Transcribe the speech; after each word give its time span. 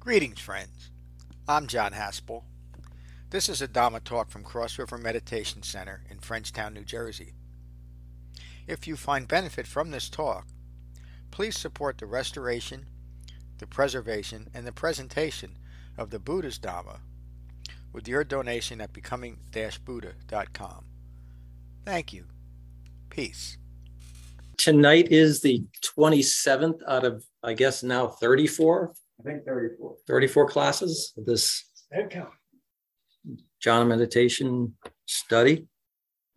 Greetings, 0.00 0.40
friends. 0.40 0.90
I'm 1.46 1.66
John 1.66 1.92
Haspel. 1.92 2.44
This 3.28 3.50
is 3.50 3.60
a 3.60 3.68
Dhamma 3.68 4.02
talk 4.02 4.30
from 4.30 4.42
Cross 4.42 4.78
River 4.78 4.96
Meditation 4.96 5.62
Center 5.62 6.00
in 6.08 6.16
Frenchtown, 6.16 6.72
New 6.72 6.86
Jersey. 6.86 7.34
If 8.66 8.88
you 8.88 8.96
find 8.96 9.28
benefit 9.28 9.66
from 9.66 9.90
this 9.90 10.08
talk, 10.08 10.46
please 11.30 11.58
support 11.58 11.98
the 11.98 12.06
restoration, 12.06 12.86
the 13.58 13.66
preservation, 13.66 14.48
and 14.54 14.66
the 14.66 14.72
presentation 14.72 15.58
of 15.98 16.08
the 16.08 16.18
Buddha's 16.18 16.58
Dhamma 16.58 17.00
with 17.92 18.08
your 18.08 18.24
donation 18.24 18.80
at 18.80 18.94
becoming-buddha.com. 18.94 20.84
Thank 21.84 22.14
you. 22.14 22.24
Peace. 23.10 23.58
Tonight 24.56 25.08
is 25.10 25.42
the 25.42 25.62
27th 25.84 26.80
out 26.88 27.04
of, 27.04 27.22
I 27.42 27.52
guess, 27.52 27.82
now 27.82 28.08
34 28.08 28.94
I 29.20 29.22
think 29.22 29.44
thirty-four. 29.44 29.96
34 30.06 30.48
classes 30.48 31.12
of 31.18 31.26
this 31.26 31.64
Head 31.92 32.10
count. 32.10 32.30
jhana 33.62 33.86
meditation 33.86 34.74
study, 35.06 35.66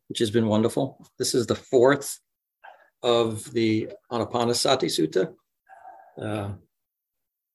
which 0.09 0.19
has 0.19 0.31
been 0.31 0.47
wonderful. 0.47 1.07
This 1.17 1.33
is 1.33 1.45
the 1.47 1.55
fourth 1.55 2.19
of 3.01 3.51
the 3.53 3.89
Anapanasati 4.11 4.89
Sutta. 4.89 5.33
Uh, 6.19 6.53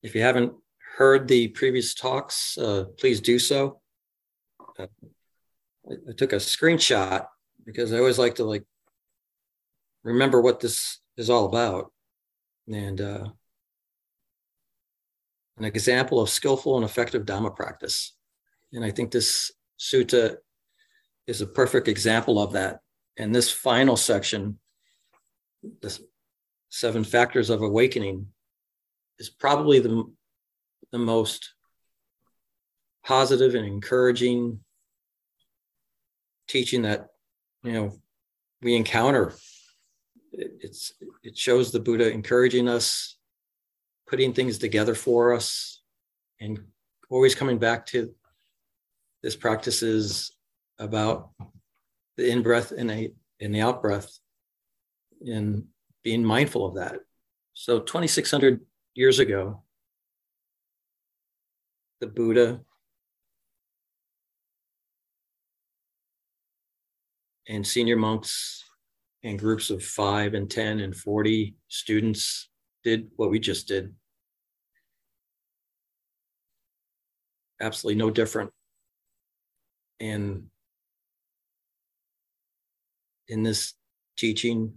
if 0.02 0.14
you 0.14 0.22
haven't 0.22 0.52
heard 0.96 1.28
the 1.28 1.48
previous 1.48 1.94
talks, 1.94 2.56
uh, 2.56 2.84
please 2.98 3.20
do 3.20 3.38
so. 3.38 3.80
Uh, 4.78 4.86
I, 5.90 5.94
I 6.10 6.12
took 6.16 6.32
a 6.32 6.36
screenshot 6.36 7.26
because 7.66 7.92
I 7.92 7.98
always 7.98 8.18
like 8.18 8.36
to 8.36 8.44
like 8.44 8.64
remember 10.04 10.40
what 10.40 10.60
this 10.60 11.00
is 11.16 11.28
all 11.28 11.46
about. 11.46 11.92
And 12.68 13.00
uh, 13.00 13.28
an 15.58 15.64
example 15.64 16.20
of 16.20 16.30
skillful 16.30 16.76
and 16.76 16.84
effective 16.84 17.24
Dhamma 17.24 17.54
practice. 17.54 18.14
And 18.72 18.84
I 18.84 18.90
think 18.90 19.10
this 19.10 19.52
sutta 19.78 20.36
is 21.26 21.40
a 21.40 21.46
perfect 21.46 21.88
example 21.88 22.40
of 22.40 22.52
that. 22.52 22.80
And 23.16 23.34
this 23.34 23.50
final 23.50 23.96
section, 23.96 24.58
the 25.82 25.98
seven 26.68 27.04
factors 27.04 27.50
of 27.50 27.62
awakening, 27.62 28.26
is 29.18 29.28
probably 29.28 29.80
the, 29.80 30.04
the 30.92 30.98
most 30.98 31.54
positive 33.04 33.54
and 33.54 33.66
encouraging 33.66 34.60
teaching 36.48 36.82
that 36.82 37.08
you 37.62 37.72
know 37.72 37.92
we 38.62 38.74
encounter. 38.74 39.34
It, 40.32 40.52
it's 40.60 40.92
it 41.22 41.36
shows 41.36 41.70
the 41.70 41.80
Buddha 41.80 42.10
encouraging 42.10 42.68
us 42.68 43.17
putting 44.08 44.32
things 44.32 44.58
together 44.58 44.94
for 44.94 45.34
us 45.34 45.82
and 46.40 46.58
always 47.10 47.34
coming 47.34 47.58
back 47.58 47.86
to 47.86 48.14
this 49.22 49.36
practice 49.36 49.82
is 49.82 50.32
about 50.78 51.30
the 52.16 52.28
in 52.28 52.42
breath 52.42 52.72
and 52.72 52.90
a 52.90 53.12
in 53.40 53.52
the 53.52 53.60
out 53.60 53.82
breath 53.82 54.18
and 55.26 55.64
being 56.02 56.24
mindful 56.24 56.66
of 56.66 56.74
that. 56.76 57.00
So 57.54 57.80
2600 57.80 58.60
years 58.94 59.18
ago, 59.18 59.62
the 62.00 62.06
Buddha 62.06 62.60
and 67.48 67.66
senior 67.66 67.96
monks 67.96 68.64
and 69.24 69.38
groups 69.38 69.70
of 69.70 69.82
five 69.82 70.34
and 70.34 70.48
10 70.48 70.80
and 70.80 70.94
40 70.94 71.56
students 71.66 72.48
did 72.84 73.08
what 73.16 73.30
we 73.30 73.38
just 73.38 73.68
did. 73.68 73.94
Absolutely 77.60 77.98
no 77.98 78.10
different. 78.10 78.50
And 80.00 80.44
in 83.26 83.42
this 83.42 83.74
teaching, 84.16 84.74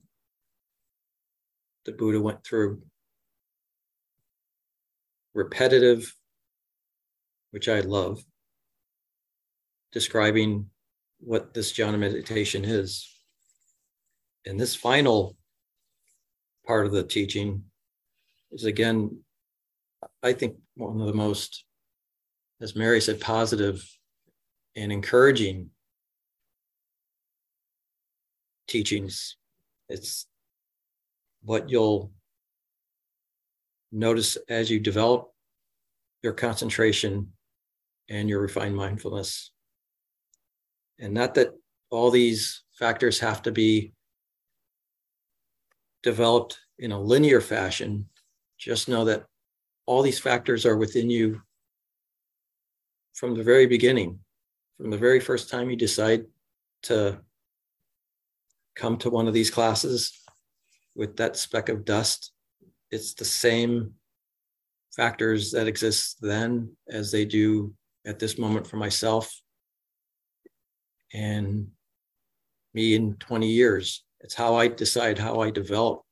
the 1.85 1.91
Buddha 1.91 2.19
went 2.19 2.43
through 2.43 2.81
repetitive, 5.33 6.13
which 7.51 7.69
I 7.69 7.81
love, 7.81 8.23
describing 9.91 10.67
what 11.19 11.53
this 11.53 11.71
jhana 11.73 11.99
meditation 11.99 12.65
is. 12.65 13.07
And 14.45 14.59
this 14.59 14.75
final 14.75 15.37
part 16.65 16.85
of 16.85 16.91
the 16.91 17.03
teaching 17.03 17.63
is 18.51 18.65
again, 18.65 19.19
I 20.23 20.33
think 20.33 20.55
one 20.75 20.99
of 20.99 21.07
the 21.07 21.13
most, 21.13 21.63
as 22.59 22.75
Mary 22.75 23.01
said, 23.01 23.19
positive 23.19 23.83
and 24.75 24.91
encouraging 24.91 25.69
teachings. 28.67 29.37
It's 29.89 30.27
what 31.43 31.69
you'll 31.69 32.11
notice 33.91 34.37
as 34.47 34.71
you 34.71 34.79
develop 34.79 35.31
your 36.23 36.33
concentration 36.33 37.33
and 38.09 38.29
your 38.29 38.41
refined 38.41 38.75
mindfulness. 38.75 39.51
And 40.99 41.13
not 41.13 41.35
that 41.35 41.49
all 41.89 42.11
these 42.11 42.63
factors 42.73 43.19
have 43.19 43.41
to 43.43 43.51
be 43.51 43.93
developed 46.03 46.57
in 46.79 46.91
a 46.91 46.99
linear 46.99 47.41
fashion, 47.41 48.07
just 48.61 48.87
know 48.87 49.05
that 49.05 49.25
all 49.87 50.03
these 50.03 50.19
factors 50.19 50.65
are 50.65 50.77
within 50.77 51.09
you 51.09 51.41
from 53.13 53.35
the 53.35 53.43
very 53.43 53.65
beginning, 53.65 54.19
from 54.77 54.91
the 54.91 54.97
very 54.97 55.19
first 55.19 55.49
time 55.49 55.69
you 55.69 55.75
decide 55.75 56.25
to 56.83 57.19
come 58.75 58.97
to 58.97 59.09
one 59.09 59.27
of 59.27 59.33
these 59.33 59.49
classes 59.49 60.13
with 60.95 61.17
that 61.17 61.35
speck 61.35 61.69
of 61.69 61.85
dust. 61.85 62.31
It's 62.91 63.13
the 63.13 63.25
same 63.25 63.93
factors 64.95 65.51
that 65.51 65.67
exist 65.67 66.17
then 66.21 66.75
as 66.87 67.11
they 67.11 67.25
do 67.25 67.73
at 68.05 68.19
this 68.19 68.37
moment 68.37 68.67
for 68.67 68.77
myself 68.77 69.41
and 71.13 71.67
me 72.73 72.93
in 72.95 73.15
20 73.15 73.47
years. 73.47 74.03
It's 74.19 74.35
how 74.35 74.55
I 74.55 74.67
decide 74.67 75.17
how 75.17 75.39
I 75.39 75.49
develop 75.49 76.03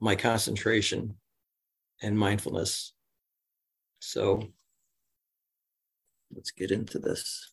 my 0.00 0.14
concentration 0.14 1.14
and 2.02 2.18
mindfulness. 2.18 2.92
So 4.00 4.48
let's 6.34 6.50
get 6.50 6.70
into 6.70 6.98
this. 6.98 7.52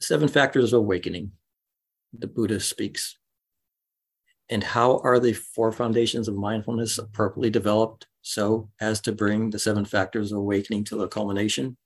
Seven 0.00 0.28
factors 0.28 0.72
of 0.72 0.80
awakening, 0.80 1.32
the 2.16 2.26
Buddha 2.26 2.60
speaks. 2.60 3.18
And 4.48 4.62
how 4.62 4.98
are 4.98 5.18
the 5.18 5.32
four 5.32 5.72
foundations 5.72 6.28
of 6.28 6.34
mindfulness 6.34 6.98
appropriately 6.98 7.50
developed 7.50 8.06
so 8.20 8.70
as 8.80 9.00
to 9.02 9.12
bring 9.12 9.50
the 9.50 9.58
seven 9.58 9.84
factors 9.84 10.30
of 10.30 10.38
awakening 10.38 10.84
to 10.84 10.96
the 10.96 11.08
culmination? 11.08 11.76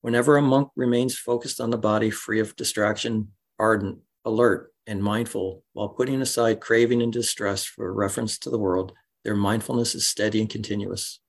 Whenever 0.00 0.36
a 0.36 0.42
monk 0.42 0.70
remains 0.76 1.18
focused 1.18 1.60
on 1.60 1.70
the 1.70 1.76
body, 1.76 2.08
free 2.08 2.40
of 2.40 2.56
distraction, 2.56 3.28
ardent, 3.58 3.98
alert, 4.24 4.72
and 4.90 5.00
mindful 5.00 5.62
while 5.72 5.88
putting 5.88 6.20
aside 6.20 6.60
craving 6.60 7.00
and 7.00 7.12
distress 7.12 7.64
for 7.64 7.94
reference 7.94 8.36
to 8.36 8.50
the 8.50 8.58
world, 8.58 8.92
their 9.22 9.36
mindfulness 9.36 9.94
is 9.94 10.10
steady 10.10 10.40
and 10.40 10.50
continuous. 10.50 11.20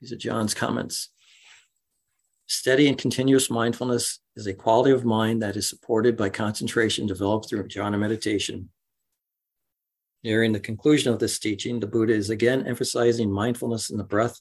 These 0.00 0.12
are 0.12 0.16
John's 0.16 0.54
comments. 0.54 1.10
Steady 2.46 2.88
and 2.88 2.96
continuous 2.96 3.50
mindfulness 3.50 4.20
is 4.34 4.46
a 4.46 4.54
quality 4.54 4.92
of 4.92 5.04
mind 5.04 5.42
that 5.42 5.56
is 5.56 5.68
supported 5.68 6.16
by 6.16 6.30
concentration 6.30 7.06
developed 7.06 7.50
through 7.50 7.68
jhana 7.68 7.98
meditation. 7.98 8.70
Nearing 10.24 10.52
the 10.52 10.60
conclusion 10.60 11.12
of 11.12 11.18
this 11.18 11.38
teaching, 11.38 11.80
the 11.80 11.86
Buddha 11.86 12.14
is 12.14 12.30
again 12.30 12.66
emphasizing 12.66 13.30
mindfulness 13.30 13.90
in 13.90 13.98
the 13.98 14.04
breath, 14.04 14.40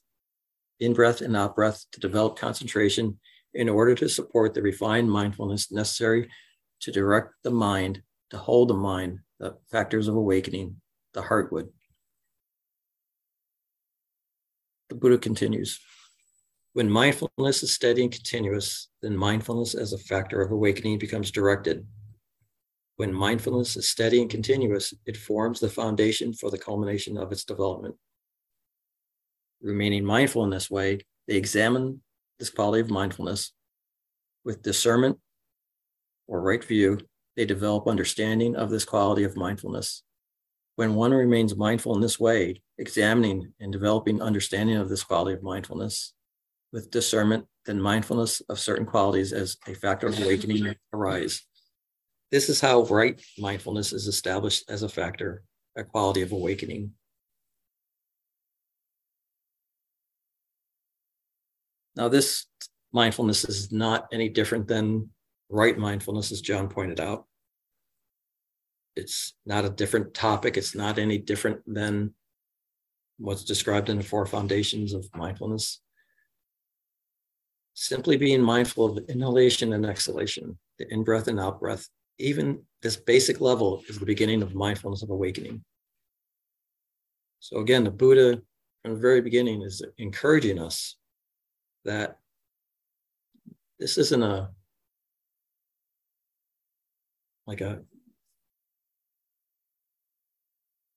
in 0.80 0.94
breath 0.94 1.20
and 1.20 1.36
out 1.36 1.58
breath 1.58 1.84
to 1.92 2.00
develop 2.00 2.40
concentration 2.40 3.20
in 3.54 3.68
order 3.68 3.96
to 3.96 4.08
support 4.08 4.54
the 4.54 4.62
refined 4.62 5.12
mindfulness 5.12 5.74
necessary 5.74 6.30
to 6.82 6.92
direct 6.92 7.34
the 7.44 7.52
mind, 7.52 8.02
to 8.30 8.38
hold 8.38 8.70
the 8.70 8.74
mind, 8.74 9.20
the 9.40 9.58
factors 9.72 10.08
of 10.08 10.16
awakening, 10.16 10.82
the 11.14 11.22
heartwood. 11.22 11.70
The 14.90 14.96
Buddha 14.96 15.18
continues 15.18 15.80
When 16.74 16.90
mindfulness 16.90 17.64
is 17.64 17.74
steady 17.74 18.04
and 18.04 18.12
continuous, 18.12 18.90
then 19.02 19.18
mindfulness 19.18 19.76
as 19.76 19.94
a 19.94 19.98
factor 19.98 20.42
of 20.42 20.52
awakening 20.52 21.00
becomes 21.00 21.32
directed. 21.32 21.86
When 22.96 23.14
mindfulness 23.14 23.76
is 23.76 23.90
steady 23.90 24.22
and 24.22 24.30
continuous, 24.30 24.94
it 25.06 25.18
forms 25.18 25.60
the 25.60 25.70
foundation 25.70 26.34
for 26.34 26.50
the 26.50 26.58
culmination 26.58 27.18
of 27.18 27.32
its 27.32 27.44
development. 27.44 27.96
Remaining 29.62 30.06
mindful 30.06 30.44
in 30.44 30.50
this 30.50 30.70
way, 30.70 31.00
they 31.28 31.36
examine 31.36 32.02
this 32.40 32.50
quality 32.50 32.82
of 32.82 32.90
mindfulness 32.90 33.52
with 34.44 34.62
discernment 34.62 35.20
or 36.28 36.42
right 36.42 36.64
view, 36.64 37.00
they 37.36 37.46
develop 37.46 37.88
understanding 37.88 38.56
of 38.56 38.70
this 38.70 38.86
quality 38.86 39.24
of 39.24 39.38
mindfulness. 39.38 40.04
When 40.76 40.96
one 40.96 41.12
remains 41.14 41.56
mindful 41.56 41.96
in 41.96 42.02
this 42.02 42.20
way, 42.20 42.62
examining 42.78 43.54
and 43.60 43.72
developing 43.72 44.22
understanding 44.22 44.76
of 44.78 44.90
this 44.90 45.04
quality 45.04 45.34
of 45.34 45.44
mindfulness 45.44 46.14
with 46.72 46.92
discernment, 46.92 47.46
then 47.66 47.82
mindfulness 47.82 48.42
of 48.50 48.60
certain 48.60 48.86
qualities 48.86 49.34
as 49.34 49.58
a 49.68 49.74
factor 49.74 50.08
of 50.08 50.20
awakening 50.22 50.76
arise. 50.94 51.46
This 52.32 52.50
is 52.50 52.60
how 52.60 52.84
right 52.84 53.20
mindfulness 53.38 53.94
is 53.94 54.08
established 54.08 54.70
as 54.70 54.84
a 54.84 54.90
factor, 54.90 55.44
a 55.76 55.84
quality 55.84 56.22
of 56.22 56.32
awakening. 56.32 56.92
Now, 61.96 62.10
this 62.10 62.46
mindfulness 62.92 63.46
is 63.46 63.72
not 63.72 64.08
any 64.12 64.30
different 64.30 64.68
than 64.68 65.10
right 65.50 65.78
mindfulness, 65.78 66.32
as 66.32 66.42
John 66.42 66.68
pointed 66.68 67.00
out. 67.00 67.26
It's 68.96 69.34
not 69.46 69.66
a 69.66 69.70
different 69.70 70.14
topic. 70.14 70.58
It's 70.58 70.76
not 70.76 70.98
any 70.98 71.18
different 71.18 71.62
than 71.66 72.14
what's 73.18 73.44
described 73.44 73.90
in 73.90 73.98
the 73.98 74.04
four 74.04 74.26
foundations 74.26 74.94
of 74.94 75.08
mindfulness. 75.16 75.82
Simply 77.74 78.18
being 78.18 78.42
mindful 78.42 78.98
of 78.98 79.10
inhalation 79.10 79.74
and 79.74 79.86
exhalation, 79.86 80.58
the 80.80 80.92
in 80.92 81.04
breath 81.04 81.28
and 81.28 81.40
out 81.40 81.60
breath, 81.60 81.88
even 82.18 82.64
this 82.82 82.96
basic 82.96 83.40
level 83.40 83.84
is 83.88 84.00
the 84.00 84.06
beginning 84.06 84.42
of 84.42 84.56
mindfulness 84.56 85.04
of 85.04 85.12
awakening. 85.12 85.64
So, 87.40 87.60
again, 87.60 87.84
the 87.84 87.92
Buddha 87.92 88.42
from 88.82 88.96
the 88.96 89.00
very 89.00 89.22
beginning 89.22 89.62
is 89.62 89.84
encouraging 90.00 90.60
us 90.60 90.96
that 91.86 92.18
this 93.80 93.98
isn't 93.98 94.24
a 94.24 94.50
like 97.48 97.62
a 97.62 97.82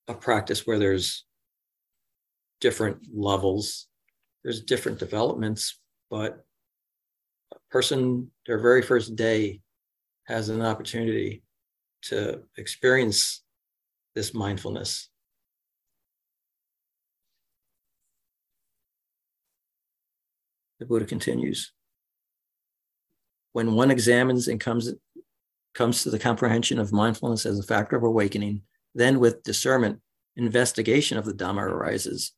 a 0.09 0.15
practice 0.15 0.67
where 0.67 0.79
there's 0.79 1.25
different 2.61 2.99
levels 3.15 3.87
there's 4.43 4.63
different 4.63 4.99
developments 4.99 5.79
but 6.11 6.45
a 7.53 7.57
person 7.71 8.31
their 8.47 8.59
very 8.59 8.83
first 8.83 9.17
day 9.17 9.61
has 10.27 10.49
an 10.49 10.63
opportunity 10.63 11.43
to 12.03 12.41
experience 12.57 13.43
this 14.15 14.35
mindfulness. 14.35 15.09
The 20.79 20.87
buddha 20.87 21.05
continues 21.05 21.73
when 23.53 23.75
one 23.75 23.91
examines 23.91 24.49
and 24.49 24.61
comes 24.61 24.93
comes 25.75 26.03
to 26.03 26.11
the 26.11 26.19
comprehension 26.19 26.79
of 26.79 26.93
mindfulness 26.93 27.47
as 27.47 27.59
a 27.59 27.65
factor 27.65 27.97
of 27.97 28.03
awakening, 28.03 28.63
then 28.95 29.21
with 29.21 29.43
discernment, 29.43 30.01
investigation 30.37 31.19
of 31.19 31.25
the 31.25 31.33
Dhamma 31.35 31.63
arises. 31.63 32.33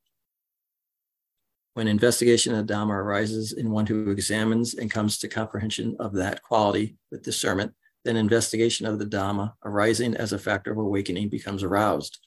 When 1.75 1.89
investigation 1.89 2.55
of 2.55 2.67
the 2.67 2.75
Dhamma 2.75 2.93
arises 2.93 3.53
in 3.53 3.71
one 3.71 3.87
who 3.87 4.11
examines 4.11 4.75
and 4.75 4.91
comes 4.91 5.19
to 5.19 5.29
comprehension 5.29 5.97
of 5.99 6.13
that 6.15 6.43
quality 6.43 6.97
with 7.11 7.23
discernment, 7.23 7.73
then 8.05 8.17
investigation 8.17 8.87
of 8.87 8.99
the 8.99 9.07
Dhamma 9.07 9.53
arising 9.65 10.15
as 10.17 10.33
a 10.33 10.39
factor 10.39 10.73
of 10.73 10.79
awakening 10.79 11.29
becomes 11.29 11.63
aroused. 11.63 12.19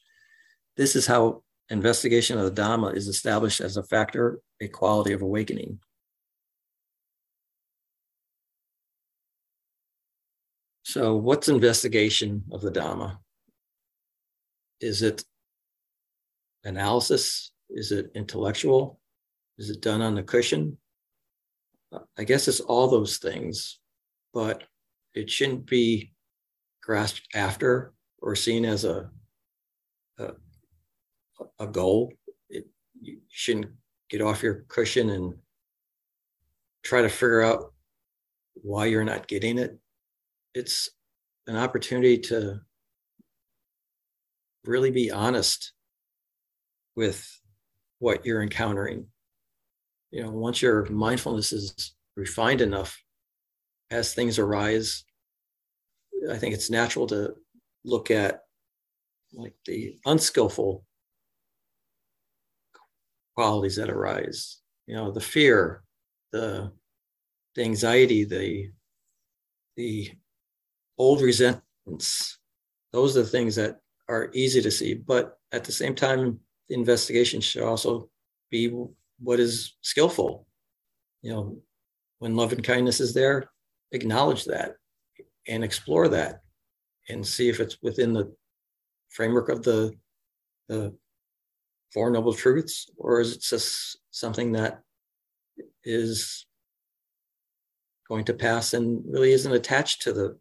This 0.78 0.96
is 0.96 1.06
how 1.06 1.44
investigation 1.70 2.40
of 2.40 2.46
the 2.46 2.62
Dhamma 2.62 2.96
is 2.96 3.08
established 3.08 3.62
as 3.62 3.78
a 3.78 3.84
factor, 3.84 4.40
a 4.62 4.68
quality 4.68 5.14
of 5.14 5.22
awakening. 5.22 5.80
So, 10.96 11.18
what's 11.18 11.50
investigation 11.50 12.42
of 12.54 12.62
the 12.62 12.72
Dhamma? 12.72 13.18
Is 14.80 15.02
it 15.02 15.26
analysis? 16.64 17.52
Is 17.70 17.92
it 17.92 18.12
intellectual? 18.16 19.02
Is 19.58 19.70
it 19.70 19.82
done 19.82 20.02
on 20.02 20.16
the 20.16 20.24
cushion? 20.24 20.78
I 22.18 22.24
guess 22.24 22.48
it's 22.48 22.62
all 22.62 22.88
those 22.88 23.18
things, 23.18 23.78
but 24.34 24.64
it 25.14 25.30
shouldn't 25.30 25.66
be 25.66 26.14
grasped 26.82 27.28
after 27.36 27.92
or 28.22 28.34
seen 28.38 28.64
as 28.64 28.86
a 28.86 29.10
a, 30.18 30.30
a 31.60 31.68
goal. 31.68 32.14
It, 32.48 32.68
you 33.02 33.20
shouldn't 33.28 33.66
get 34.10 34.22
off 34.22 34.42
your 34.42 34.64
cushion 34.70 35.10
and 35.10 35.34
try 36.84 37.02
to 37.02 37.10
figure 37.10 37.42
out 37.42 37.74
why 38.54 38.86
you're 38.86 39.04
not 39.04 39.28
getting 39.28 39.58
it 39.58 39.78
it's 40.56 40.90
an 41.48 41.58
opportunity 41.58 42.18
to 42.18 42.60
really 44.64 44.90
be 44.90 45.12
honest 45.12 45.74
with 46.96 47.40
what 48.00 48.26
you're 48.26 48.42
encountering. 48.42 49.06
You 50.12 50.24
know, 50.24 50.32
once 50.32 50.62
your 50.62 50.86
mindfulness 50.90 51.52
is 51.52 51.94
refined 52.16 52.62
enough, 52.62 52.98
as 53.92 54.14
things 54.14 54.40
arise, 54.40 55.04
I 56.32 56.38
think 56.38 56.56
it's 56.56 56.70
natural 56.70 57.06
to 57.08 57.36
look 57.84 58.10
at 58.10 58.42
like 59.34 59.54
the 59.66 60.00
unskillful 60.06 60.86
qualities 63.36 63.76
that 63.76 63.90
arise. 63.90 64.62
You 64.88 64.96
know, 64.96 65.12
the 65.12 65.20
fear, 65.22 65.84
the 66.32 66.72
the 67.56 67.64
anxiety, 67.64 68.24
the 68.24 68.72
the 69.76 70.12
old 70.98 71.22
resentments. 71.22 72.40
Those 72.92 73.18
are 73.18 73.24
the 73.24 73.30
things 73.30 73.56
that 73.56 73.80
are 74.08 74.30
easy 74.34 74.62
to 74.62 74.72
see. 74.72 74.94
But 74.94 75.38
at 75.52 75.64
the 75.64 75.72
same 75.72 75.96
time, 75.96 76.40
the 76.70 76.76
investigation 76.76 77.42
should 77.42 77.64
also 77.64 78.10
be 78.50 78.74
what 79.20 79.40
is 79.40 79.76
skillful. 79.82 80.48
You 81.22 81.32
know, 81.32 81.58
when 82.20 82.36
love 82.36 82.54
and 82.54 82.64
kindness 82.64 83.00
is 83.00 83.14
there, 83.14 83.50
acknowledge 83.92 84.46
that 84.46 84.76
and 85.48 85.64
explore 85.64 86.08
that 86.10 86.42
and 87.10 87.26
see 87.26 87.50
if 87.50 87.60
it's 87.60 87.78
within 87.82 88.14
the 88.14 88.34
framework 89.10 89.50
of 89.50 89.64
the 89.64 89.94
the 90.68 90.94
four 91.94 92.10
noble 92.10 92.34
truths 92.34 92.90
or 92.98 93.22
is 93.22 93.34
it 93.34 93.42
just 93.42 94.00
something 94.12 94.52
that 94.52 94.82
is 95.84 96.46
going 98.08 98.26
to 98.26 98.34
pass 98.34 98.74
and 98.74 99.04
really 99.08 99.32
isn't 99.32 99.54
attached 99.54 100.02
to 100.02 100.12
the 100.12 100.38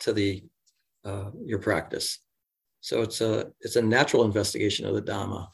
to 0.00 0.12
the 0.12 0.42
uh, 1.04 1.30
your 1.44 1.58
practice. 1.58 2.18
So 2.80 3.02
it's 3.02 3.20
a 3.20 3.50
it's 3.60 3.76
a 3.76 3.82
natural 3.82 4.24
investigation 4.24 4.86
of 4.86 4.94
the 4.94 5.02
Dhamma. 5.02 5.48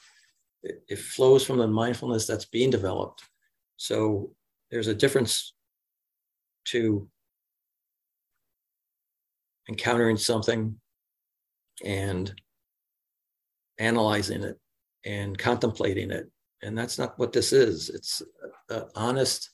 It, 0.62 0.82
it 0.88 0.98
flows 0.98 1.44
from 1.44 1.58
the 1.58 1.66
mindfulness 1.66 2.26
that's 2.26 2.44
being 2.44 2.70
developed. 2.70 3.22
So 3.76 4.32
there's 4.70 4.88
a 4.88 4.94
difference 4.94 5.54
to 6.66 7.08
encountering 9.68 10.16
something 10.16 10.76
and 11.84 12.32
analyzing 13.78 14.42
it 14.42 14.58
and 15.04 15.36
contemplating 15.36 16.10
it. 16.10 16.30
And 16.62 16.76
that's 16.76 16.98
not 16.98 17.18
what 17.18 17.32
this 17.32 17.52
is. 17.52 17.90
It's 17.90 18.22
an 18.70 18.84
honest 18.94 19.50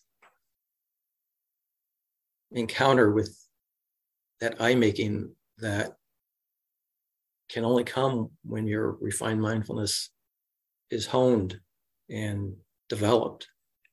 encounter 2.53 3.11
with 3.11 3.37
that 4.43 4.61
I-making 4.61 5.31
that 5.59 5.93
can 7.49 7.65
only 7.65 7.85
come 7.85 8.29
when 8.45 8.67
your 8.67 8.97
refined 9.01 9.41
mindfulness 9.41 10.11
is 10.91 11.07
honed 11.07 11.61
and 12.11 12.53
developed. 12.89 13.47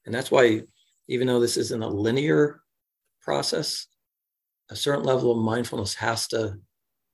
And 0.08 0.16
that's 0.16 0.32
why, 0.32 0.64
even 1.08 1.28
though 1.28 1.40
this 1.40 1.56
isn't 1.56 1.84
a 1.84 1.88
linear 1.88 2.62
process, 3.22 3.86
a 4.72 4.76
certain 4.76 5.04
level 5.04 5.32
of 5.32 5.38
mindfulness 5.38 5.94
has 5.94 6.28
to 6.30 6.56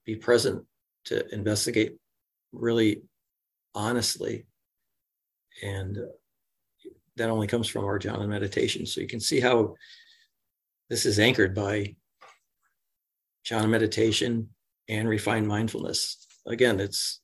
be 0.06 0.16
present 0.16 0.64
to 1.04 1.28
investigate 1.36 1.98
really 2.54 3.02
honestly. 3.74 4.46
And 5.62 5.98
that 7.18 7.30
only 7.30 7.48
comes 7.48 7.68
from 7.68 7.84
our 7.84 8.00
jhana 8.00 8.30
meditation. 8.30 8.86
So 8.86 9.02
you 9.02 9.08
can 9.08 9.20
see 9.20 9.42
how 9.42 9.76
this 10.90 11.06
is 11.06 11.20
anchored 11.20 11.54
by 11.54 11.98
jhana 13.46 13.70
meditation, 13.70 14.50
and 14.90 15.08
refined 15.08 15.48
mindfulness. 15.48 16.26
Again, 16.46 16.80
it's 16.80 17.22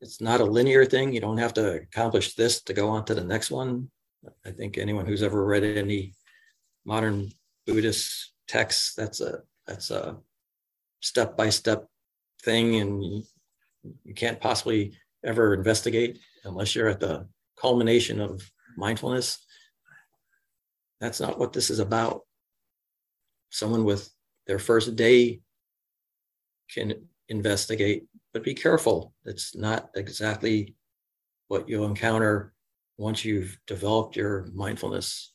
it's 0.00 0.20
not 0.20 0.40
a 0.40 0.44
linear 0.44 0.84
thing. 0.84 1.12
You 1.12 1.20
don't 1.20 1.38
have 1.38 1.54
to 1.54 1.74
accomplish 1.74 2.34
this 2.34 2.62
to 2.62 2.72
go 2.72 2.88
on 2.88 3.04
to 3.04 3.14
the 3.14 3.24
next 3.24 3.50
one. 3.50 3.88
I 4.44 4.50
think 4.50 4.76
anyone 4.76 5.06
who's 5.06 5.22
ever 5.22 5.44
read 5.44 5.62
any 5.62 6.14
modern 6.84 7.30
Buddhist 7.66 8.32
texts, 8.48 8.94
that's 8.94 9.20
a 9.20 9.40
that's 9.66 9.90
a 9.90 10.18
step 11.00 11.36
by 11.36 11.50
step 11.50 11.86
thing, 12.42 12.76
and 12.76 13.04
you, 13.04 13.22
you 14.04 14.14
can't 14.14 14.40
possibly 14.40 14.96
ever 15.24 15.54
investigate 15.54 16.18
unless 16.44 16.74
you're 16.74 16.88
at 16.88 17.00
the 17.00 17.28
culmination 17.56 18.20
of 18.20 18.42
mindfulness. 18.76 19.44
That's 21.00 21.20
not 21.20 21.38
what 21.38 21.52
this 21.52 21.70
is 21.70 21.78
about. 21.78 22.22
Someone 23.50 23.84
with 23.84 24.10
their 24.46 24.58
first 24.58 24.96
day 24.96 25.40
can 26.70 26.94
investigate 27.28 28.06
but 28.32 28.42
be 28.42 28.54
careful. 28.54 29.12
It's 29.24 29.54
not 29.54 29.90
exactly 29.94 30.74
what 31.48 31.68
you'll 31.68 31.86
encounter 31.86 32.54
once 32.96 33.24
you've 33.24 33.58
developed 33.66 34.16
your 34.16 34.48
mindfulness. 34.54 35.32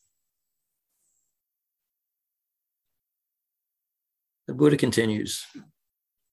The 4.47 4.53
Buddha 4.53 4.77
continues 4.77 5.45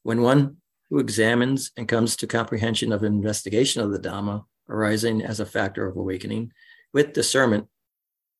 When 0.05 0.23
one 0.23 0.59
who 0.89 0.99
examines 0.99 1.73
and 1.77 1.89
comes 1.89 2.17
to 2.17 2.27
comprehension 2.27 2.93
of 2.93 3.03
investigation 3.03 3.83
of 3.83 3.91
the 3.91 3.99
Dhamma 3.99 4.45
arising 4.69 5.23
as 5.23 5.41
a 5.41 5.47
factor 5.47 5.87
of 5.87 5.97
awakening, 5.97 6.53
with 6.93 7.13
discernment, 7.13 7.67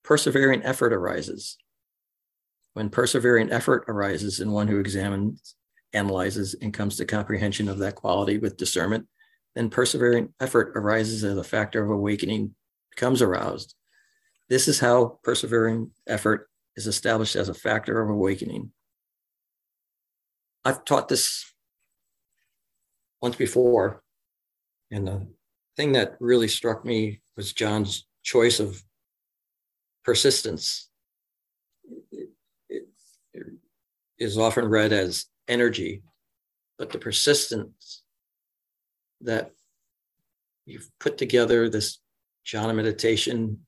persevering 0.05 0.63
effort 0.63 0.93
arises. 0.93 1.59
When 2.75 2.91
persevering 2.91 3.53
effort 3.53 3.85
arises 3.89 4.41
in 4.41 4.51
one 4.51 4.69
who 4.69 4.81
examines, 4.81 5.55
analyzes, 5.93 6.57
and 6.61 6.75
comes 6.75 6.97
to 6.97 7.05
comprehension 7.05 7.69
of 7.69 7.79
that 7.79 7.95
quality 7.95 8.39
with 8.39 8.57
discernment, 8.57 9.07
then 9.55 9.71
persevering 9.71 10.35
effort 10.41 10.73
arises 10.77 11.23
as 11.23 11.39
a 11.39 11.45
factor 11.45 11.85
of 11.85 11.91
awakening, 11.91 12.57
becomes 12.91 13.23
aroused. 13.23 13.77
This 14.49 14.67
is 14.67 14.81
how 14.81 15.21
persevering 15.23 15.93
effort 16.09 16.49
is 16.77 16.89
established 16.89 17.37
as 17.37 17.49
a 17.49 17.55
factor 17.55 18.03
of 18.03 18.11
awakening. 18.11 18.73
I've 20.65 20.85
taught 20.85 21.09
this 21.09 21.45
once 23.23 23.37
before, 23.37 24.03
and 24.91 25.07
the 25.07 25.29
thing 25.77 25.93
that 25.93 26.17
really 26.19 26.49
struck 26.49 26.85
me 26.85 27.21
was 27.37 27.53
John's 27.53 28.07
choice 28.25 28.59
of 28.59 28.83
persistence. 30.05 30.91
Is 34.19 34.39
often 34.39 34.67
read 34.69 34.93
as 34.93 35.27
energy, 35.49 36.03
but 36.79 36.91
the 36.91 36.99
persistence 36.99 38.03
that 39.23 39.51
you've 40.67 40.89
put 41.01 41.19
together 41.19 41.69
this 41.69 41.99
jhana 42.47 42.75
meditation 42.75 43.67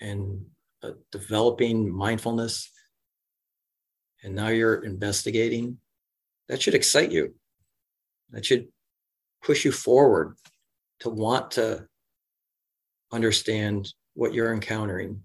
and 0.00 0.46
uh, 0.82 0.92
developing 1.12 1.94
mindfulness, 1.94 2.70
and 4.22 4.34
now 4.34 4.48
you're 4.48 4.84
investigating, 4.84 5.78
that 6.48 6.62
should 6.62 6.74
excite 6.74 7.12
you. 7.12 7.34
That 8.30 8.44
should 8.44 8.68
push 9.42 9.64
you 9.64 9.72
forward 9.72 10.36
to 11.00 11.10
want 11.10 11.52
to 11.52 11.86
understand 13.12 13.92
what 14.14 14.32
you're 14.32 14.54
encountering 14.54 15.22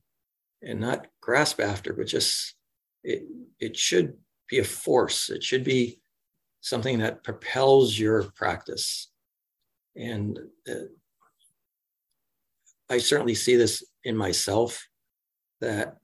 and 0.62 0.80
not 0.80 1.08
grasp 1.22 1.60
after, 1.62 1.94
but 1.94 2.08
just 2.08 2.56
it, 3.04 3.24
it 3.60 3.78
should 3.78 4.14
be 4.50 4.60
a 4.60 4.64
force. 4.64 5.30
It 5.30 5.44
should 5.44 5.64
be 5.64 6.00
something 6.62 7.00
that 7.00 7.24
propels 7.24 7.98
your 7.98 8.24
practice. 8.36 9.12
And 9.96 10.40
uh, 10.70 10.90
I 12.90 12.98
certainly 12.98 13.36
see 13.36 13.56
this 13.56 13.84
in 14.04 14.18
myself 14.18 14.88
that 15.62 15.98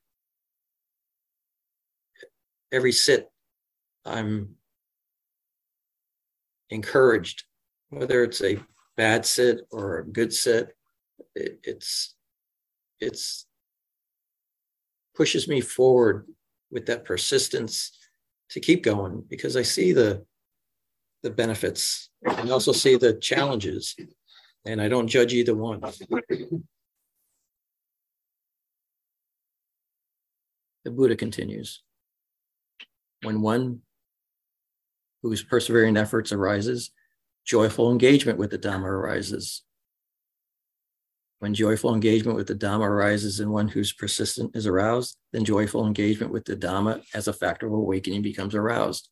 every 2.71 2.91
sit 2.91 3.29
I'm 4.05 4.55
encouraged, 6.69 7.43
whether 7.89 8.23
it's 8.23 8.41
a 8.43 8.59
bad 8.97 9.25
sit 9.25 9.61
or 9.71 9.99
a 9.99 10.05
good 10.07 10.33
sit, 10.33 10.75
it, 11.33 11.59
it's 11.63 12.15
it's 12.99 13.45
pushes 15.15 15.47
me 15.47 15.61
forward 15.61 16.27
with 16.75 16.85
that 16.87 17.05
persistence 17.05 17.97
to 18.49 18.59
keep 18.59 18.83
going 18.83 19.23
because 19.29 19.55
I 19.57 19.63
see 19.63 19.93
the 19.93 20.23
the 21.23 21.31
benefits 21.31 22.11
and 22.23 22.51
also 22.51 22.71
see 22.71 22.97
the 22.97 23.13
challenges 23.13 23.95
and 24.65 24.79
I 24.79 24.89
don't 24.89 25.07
judge 25.07 25.33
either 25.33 25.55
one. 25.55 25.81
The 30.83 30.91
Buddha 30.91 31.15
continues. 31.15 31.81
When 33.23 33.41
one 33.41 33.81
whose 35.23 35.43
persevering 35.43 35.97
efforts 35.97 36.31
arises, 36.31 36.91
joyful 37.43 37.91
engagement 37.91 38.37
with 38.37 38.51
the 38.51 38.59
Dhamma 38.59 38.85
arises. 38.85 39.63
When 41.39 41.53
joyful 41.53 41.93
engagement 41.93 42.37
with 42.37 42.47
the 42.47 42.55
Dhamma 42.55 42.85
arises 42.85 43.39
in 43.39 43.51
one 43.51 43.67
whose 43.67 43.93
persistent 43.93 44.55
is 44.55 44.65
aroused, 44.65 45.17
then 45.33 45.43
joyful 45.43 45.85
engagement 45.85 46.31
with 46.31 46.45
the 46.45 46.55
Dhamma 46.55 47.03
as 47.13 47.27
a 47.27 47.33
factor 47.33 47.67
of 47.67 47.73
awakening 47.73 48.21
becomes 48.21 48.55
aroused. 48.55 49.09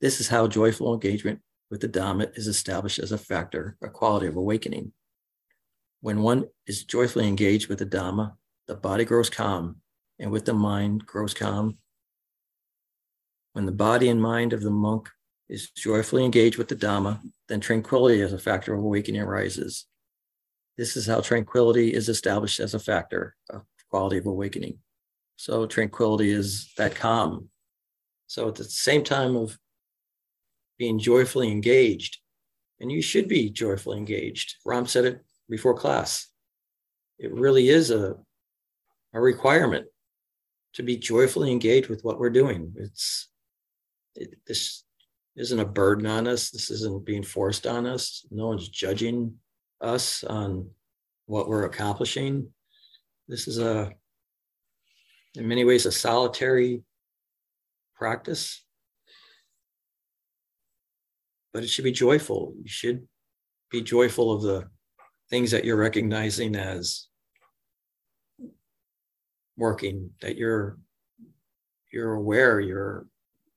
This 0.00 0.20
is 0.20 0.28
how 0.28 0.48
joyful 0.48 0.92
engagement 0.92 1.40
with 1.70 1.80
the 1.80 1.88
Dhamma 1.88 2.36
is 2.36 2.46
established 2.46 2.98
as 2.98 3.12
a 3.12 3.18
factor, 3.18 3.76
a 3.82 3.88
quality 3.88 4.26
of 4.26 4.36
awakening. 4.36 4.92
When 6.00 6.22
one 6.22 6.46
is 6.66 6.84
joyfully 6.84 7.26
engaged 7.26 7.68
with 7.68 7.78
the 7.78 7.86
Dhamma, 7.86 8.34
the 8.66 8.74
body 8.74 9.04
grows 9.04 9.30
calm, 9.30 9.76
and 10.18 10.30
with 10.30 10.44
the 10.44 10.54
mind 10.54 11.06
grows 11.06 11.32
calm. 11.32 11.78
When 13.52 13.66
the 13.66 13.72
body 13.72 14.08
and 14.08 14.20
mind 14.20 14.52
of 14.52 14.62
the 14.62 14.70
monk 14.70 15.08
is 15.48 15.70
joyfully 15.70 16.24
engaged 16.24 16.58
with 16.58 16.68
the 16.68 16.76
Dhamma, 16.76 17.20
then 17.48 17.60
tranquility 17.60 18.20
as 18.20 18.32
a 18.32 18.38
factor 18.38 18.74
of 18.74 18.80
awakening 18.80 19.22
arises. 19.22 19.86
This 20.76 20.96
is 20.96 21.06
how 21.06 21.20
tranquility 21.20 21.92
is 21.92 22.08
established 22.08 22.60
as 22.60 22.74
a 22.74 22.78
factor 22.78 23.34
of 23.50 23.62
quality 23.90 24.18
of 24.18 24.26
awakening. 24.26 24.78
So 25.36 25.66
tranquility 25.66 26.30
is 26.30 26.72
that 26.76 26.94
calm. 26.94 27.48
So 28.26 28.48
at 28.48 28.56
the 28.56 28.64
same 28.64 29.04
time 29.04 29.36
of 29.36 29.58
being 30.78 30.98
joyfully 30.98 31.50
engaged, 31.50 32.18
and 32.80 32.92
you 32.92 33.00
should 33.00 33.28
be 33.28 33.50
joyfully 33.50 33.98
engaged. 33.98 34.56
Ram 34.64 34.86
said 34.86 35.04
it 35.04 35.24
before 35.48 35.74
class. 35.74 36.28
It 37.18 37.32
really 37.32 37.68
is 37.68 37.90
a, 37.90 38.16
a 39.14 39.20
requirement 39.20 39.86
to 40.74 40.82
be 40.82 40.98
joyfully 40.98 41.50
engaged 41.50 41.88
with 41.88 42.02
what 42.02 42.18
we're 42.18 42.30
doing. 42.30 42.74
It's 42.76 43.28
it, 44.14 44.34
this 44.46 44.84
isn't 45.36 45.60
a 45.60 45.64
burden 45.64 46.06
on 46.06 46.26
us. 46.26 46.50
This 46.50 46.70
isn't 46.70 47.06
being 47.06 47.22
forced 47.22 47.66
on 47.66 47.86
us. 47.86 48.26
No 48.30 48.48
one's 48.48 48.68
judging 48.68 49.36
us 49.80 50.24
on 50.24 50.70
what 51.26 51.48
we're 51.48 51.64
accomplishing. 51.64 52.48
This 53.28 53.48
is 53.48 53.58
a, 53.58 53.92
in 55.34 55.48
many 55.48 55.64
ways, 55.64 55.86
a 55.86 55.92
solitary 55.92 56.82
practice, 57.96 58.64
but 61.52 61.62
it 61.62 61.68
should 61.68 61.84
be 61.84 61.92
joyful. 61.92 62.54
You 62.56 62.68
should 62.68 63.06
be 63.70 63.82
joyful 63.82 64.32
of 64.32 64.42
the 64.42 64.68
things 65.30 65.50
that 65.50 65.64
you're 65.64 65.76
recognizing 65.76 66.54
as 66.54 67.08
working, 69.56 70.10
that 70.20 70.36
you're 70.36 70.78
you're 71.92 72.14
aware, 72.14 72.60
you're 72.60 73.06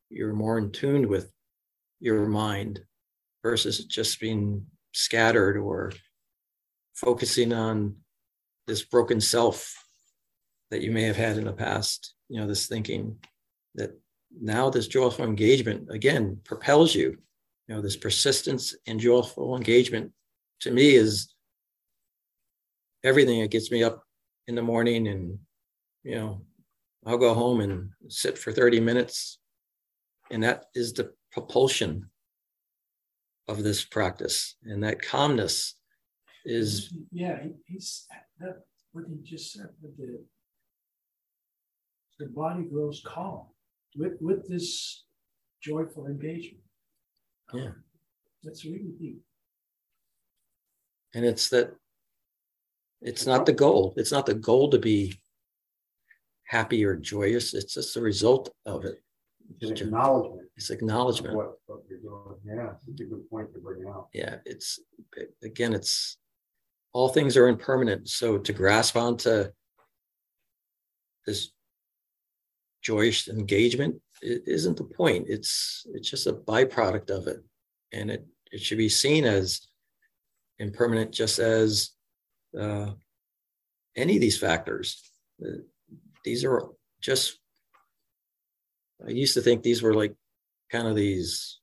you're 0.10 0.34
more 0.34 0.58
in 0.58 0.72
tune 0.72 1.08
with 1.08 1.32
your 2.00 2.26
mind 2.26 2.80
versus 3.44 3.86
just 3.86 4.20
being 4.20 4.66
scattered 4.94 5.58
or 5.58 5.92
focusing 7.00 7.54
on 7.54 7.96
this 8.68 8.84
broken 8.84 9.22
self 9.22 9.74
that 10.70 10.82
you 10.82 10.92
may 10.92 11.04
have 11.04 11.16
had 11.16 11.38
in 11.38 11.46
the 11.46 11.54
past, 11.54 12.14
you 12.28 12.40
know, 12.40 12.46
this 12.46 12.68
thinking 12.68 13.18
that 13.76 13.92
now 14.40 14.70
this 14.70 14.88
joyful 14.88 15.26
engagement 15.26 15.90
again 15.90 16.38
propels 16.44 16.94
you. 16.94 17.18
You 17.68 17.76
know, 17.76 17.82
this 17.82 17.96
persistence 17.96 18.76
and 18.86 19.00
joyful 19.00 19.56
engagement 19.56 20.12
to 20.62 20.72
me 20.72 20.96
is 20.96 21.34
everything 23.04 23.42
that 23.42 23.52
gets 23.52 23.72
me 23.72 23.82
up 23.84 24.04
in 24.48 24.56
the 24.56 24.62
morning 24.62 25.08
and, 25.08 25.40
you 26.04 26.16
know, 26.16 26.42
I'll 27.06 27.18
go 27.18 27.34
home 27.34 27.62
and 27.62 27.92
sit 28.10 28.38
for 28.38 28.52
30 28.52 28.82
minutes. 28.82 29.40
And 30.32 30.44
that 30.44 30.66
is 30.76 30.94
the 30.94 31.14
propulsion 31.32 32.10
of 33.48 33.64
this 33.64 33.86
practice. 33.86 34.56
And 34.64 34.84
that 34.84 35.02
calmness 35.02 35.76
is 36.46 36.94
yeah 37.12 37.42
he, 37.44 37.52
he's 37.66 38.08
that 38.40 38.64
what 38.92 39.06
he 39.10 39.18
just 39.24 39.54
said 39.54 39.70
with 39.82 39.98
the 39.98 40.24
the 42.20 42.28
body 42.28 42.64
grows 42.64 43.02
calm 43.06 43.46
with 43.96 44.14
with 44.22 44.48
this 44.48 45.04
joyful 45.62 46.08
engagement. 46.08 46.64
Yeah. 47.54 47.72
That's 48.44 48.66
really 48.66 48.94
deep. 49.00 49.22
And 51.14 51.26
it's 51.26 51.50
that 51.50 51.74
it's 53.02 53.26
not 53.26 53.46
the 53.46 53.54
goal. 53.54 53.94
It's 53.98 54.12
not 54.12 54.26
the 54.26 54.36
goal 54.36 54.70
to 54.70 54.78
be 54.78 55.20
happy 56.46 56.84
or 56.86 56.96
joyous. 56.96 57.54
It's 57.54 57.74
just 57.74 57.96
a 57.98 58.02
result 58.02 58.54
of 58.66 58.86
it. 58.86 59.02
It's 59.62 59.82
acknowledgement. 59.82 60.48
It's 60.56 60.70
acknowledgement. 60.70 61.36
What, 61.36 61.54
what 61.66 61.80
you're 61.90 62.00
doing. 62.00 62.36
Yeah 62.46 62.74
it's 62.88 63.02
a 63.02 63.06
good 63.06 63.30
point 63.30 63.52
to 63.54 63.60
bring 63.60 63.88
out. 63.88 64.10
Yeah 64.14 64.36
it's 64.46 64.80
again 65.44 65.74
it's 65.74 66.18
all 66.94 67.10
things 67.10 67.38
are 67.38 67.48
impermanent. 67.48 68.10
So 68.10 68.38
to 68.38 68.54
grasp 68.54 68.96
onto 68.96 69.46
this 71.26 71.52
joyous 72.82 73.28
engagement 73.28 74.02
it 74.22 74.44
isn't 74.48 74.78
the 74.78 74.84
point. 74.84 75.28
It's 75.30 75.86
it's 75.94 76.10
just 76.10 76.28
a 76.28 76.34
byproduct 76.34 77.10
of 77.10 77.28
it, 77.28 77.44
and 77.94 78.12
it 78.12 78.26
it 78.52 78.62
should 78.62 78.78
be 78.78 78.90
seen 78.90 79.26
as 79.26 79.68
impermanent 80.58 81.12
just 81.12 81.40
as 81.40 81.92
uh, 82.60 82.92
any 83.96 84.16
of 84.16 84.22
these 84.22 84.38
factors. 84.38 85.02
Uh, 85.44 85.60
these 86.26 86.44
are 86.44 86.64
just, 87.00 87.40
I 89.08 89.12
used 89.12 89.36
to 89.36 89.42
think 89.42 89.64
these 89.64 89.82
were 89.82 89.94
like 89.94 90.16
kind 90.70 90.88
of 90.88 90.96
these 90.96 91.60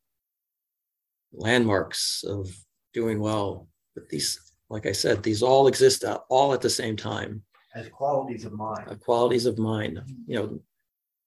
landmarks 1.33 2.25
of 2.26 2.49
doing 2.95 3.21
well. 3.21 3.68
But 3.95 4.09
these, 4.09 4.46
like 4.69 4.87
I 4.87 4.93
said, 4.93 5.23
these 5.23 5.43
all 5.43 5.69
exist 5.69 6.05
all 6.29 6.53
at 6.53 6.61
the 6.61 6.71
same 6.71 6.97
time. 6.97 7.43
As 7.75 7.89
qualities 7.89 8.45
of 8.45 8.53
mind. 8.53 8.89
Uh, 8.89 8.95
qualities 8.95 9.47
of 9.47 9.59
mind. 9.59 10.01
You 10.27 10.37
know, 10.37 10.61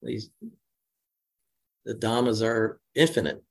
these 0.02 0.30
the 1.84 1.94
dhammas 1.94 2.44
are 2.44 2.80
infinite, 2.94 3.42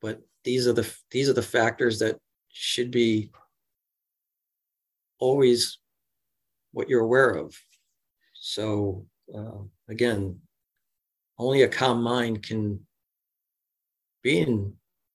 but 0.00 0.20
these 0.44 0.66
are 0.66 0.72
the 0.72 0.90
these 1.10 1.28
are 1.28 1.34
the 1.34 1.42
factors 1.42 1.98
that 1.98 2.18
should 2.52 2.90
be 2.90 3.30
always 5.18 5.78
what 6.72 6.88
you're 6.88 7.02
aware 7.02 7.30
of. 7.30 7.54
So 8.34 9.06
uh, 9.34 9.62
again, 9.88 10.40
only 11.38 11.62
a 11.62 11.68
calm 11.68 12.02
mind 12.02 12.42
can 12.42 12.80
be 14.22 14.40
in 14.40 14.74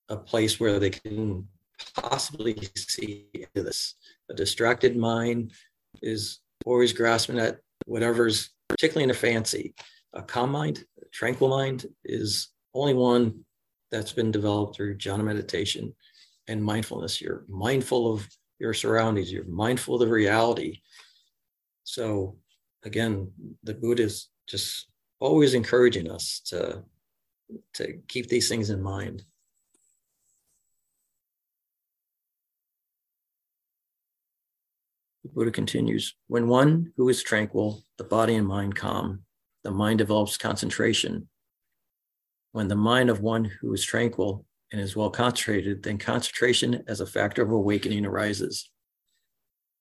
a 0.10 0.18
place 0.18 0.60
where 0.60 0.80
they 0.80 0.90
can 0.90 1.48
possibly 1.96 2.58
see 2.76 3.28
this. 3.54 3.96
A 4.30 4.34
distracted 4.34 4.96
mind 4.98 5.52
is 6.02 6.40
always 6.66 6.94
grasping 6.94 7.40
at 7.40 7.60
whatever's 7.86 8.52
particularly 8.70 9.04
in 9.04 9.12
a 9.12 9.14
fancy. 9.14 9.74
A 10.14 10.22
calm 10.22 10.52
mind, 10.52 10.84
a 11.02 11.06
tranquil 11.12 11.50
mind 11.50 11.86
is 12.04 12.50
only 12.74 12.94
one 12.94 13.44
that's 13.92 14.14
been 14.14 14.32
developed 14.32 14.76
through 14.76 14.98
jhana 14.98 15.24
meditation 15.24 15.94
and 16.48 16.64
mindfulness. 16.64 17.22
You're 17.22 17.46
mindful 17.48 18.12
of 18.12 18.28
your 18.60 18.74
surroundings, 18.74 19.32
you're 19.32 19.46
mindful 19.46 19.96
of 19.96 20.02
the 20.02 20.08
reality. 20.08 20.82
So 21.84 22.38
again, 22.84 23.32
the 23.64 23.74
Buddha 23.74 24.04
is 24.04 24.30
just 24.48 24.88
always 25.20 25.54
encouraging 25.54 26.10
us 26.10 26.42
to, 26.48 26.84
to 27.76 28.00
keep 28.08 28.28
these 28.28 28.50
things 28.50 28.70
in 28.70 28.82
mind. 28.82 29.24
The 35.24 35.30
Buddha 35.30 35.52
continues 35.52 36.16
When 36.28 36.48
one 36.48 36.92
who 36.98 37.08
is 37.08 37.24
tranquil, 37.24 37.84
the 37.98 38.04
body 38.04 38.36
and 38.36 38.46
mind 38.48 38.76
calm, 38.76 39.24
the 39.64 39.72
mind 39.72 40.00
develops 40.00 40.38
concentration. 40.38 41.30
When 42.52 42.68
the 42.68 42.76
mind 42.76 43.10
of 43.10 43.22
one 43.22 43.46
who 43.46 43.74
is 43.74 43.86
tranquil 43.86 44.46
and 44.72 44.82
is 44.82 44.96
well 44.96 45.10
concentrated, 45.10 45.82
then 45.82 45.98
concentration 45.98 46.84
as 46.88 47.00
a 47.00 47.06
factor 47.06 47.42
of 47.42 47.52
awakening 47.52 48.06
arises. 48.06 48.70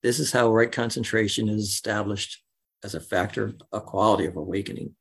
This 0.02 0.20
is 0.20 0.30
how 0.30 0.52
right 0.52 0.70
concentration 0.70 1.48
is 1.48 1.64
established 1.64 2.42
as 2.84 2.94
a 2.94 3.00
factor, 3.00 3.54
a 3.72 3.80
quality 3.80 4.26
of 4.26 4.36
awakening. 4.36 4.94